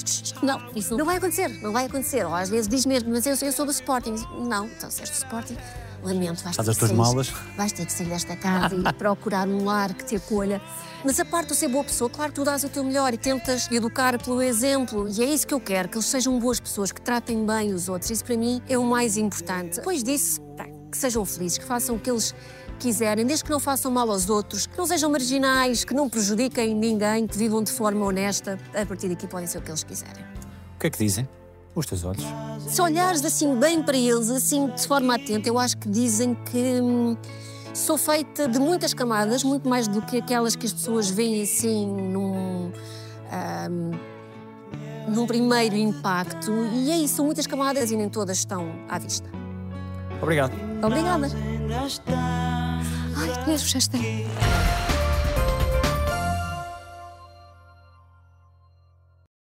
[0.43, 2.26] Não, isso não vai acontecer, não vai acontecer.
[2.26, 4.15] Ou às vezes diz mesmo: Mas eu, eu sou do Sporting.
[4.45, 5.55] Não, então se és do Sporting.
[6.03, 7.30] Lamento, vais ter sair- malas.
[7.55, 10.61] Vais ter que sair desta casa e procurar um lar que te acolha.
[11.06, 13.18] Mas a parte de ser boa pessoa, claro que tu dás o teu melhor e
[13.18, 15.08] tentas educar pelo exemplo.
[15.08, 17.88] E é isso que eu quero, que eles sejam boas pessoas, que tratem bem os
[17.88, 18.10] outros.
[18.10, 19.76] Isso para mim é o mais importante.
[19.76, 20.41] Depois disso,
[20.91, 22.34] que sejam felizes, que façam o que eles
[22.80, 26.74] quiserem, desde que não façam mal aos outros, que não sejam marginais, que não prejudiquem
[26.74, 28.58] ninguém, que vivam de forma honesta.
[28.74, 30.24] A partir daqui podem ser o que eles quiserem.
[30.76, 31.30] O que é que dizem?
[31.76, 32.24] Os teus olhos.
[32.68, 36.82] Se olhares assim bem para eles, assim de forma atenta, eu acho que dizem que
[36.82, 37.16] hum,
[37.76, 41.86] sou feita de muitas camadas, muito mais do que aquelas que as pessoas veem assim
[41.86, 43.91] num, hum,
[45.09, 46.51] num primeiro impacto.
[46.73, 49.30] E é isso, são muitas camadas e nem todas estão à vista.
[50.21, 50.53] Obrigado.
[50.82, 51.28] Obrigada.
[53.17, 53.97] Ai, mesmo já está.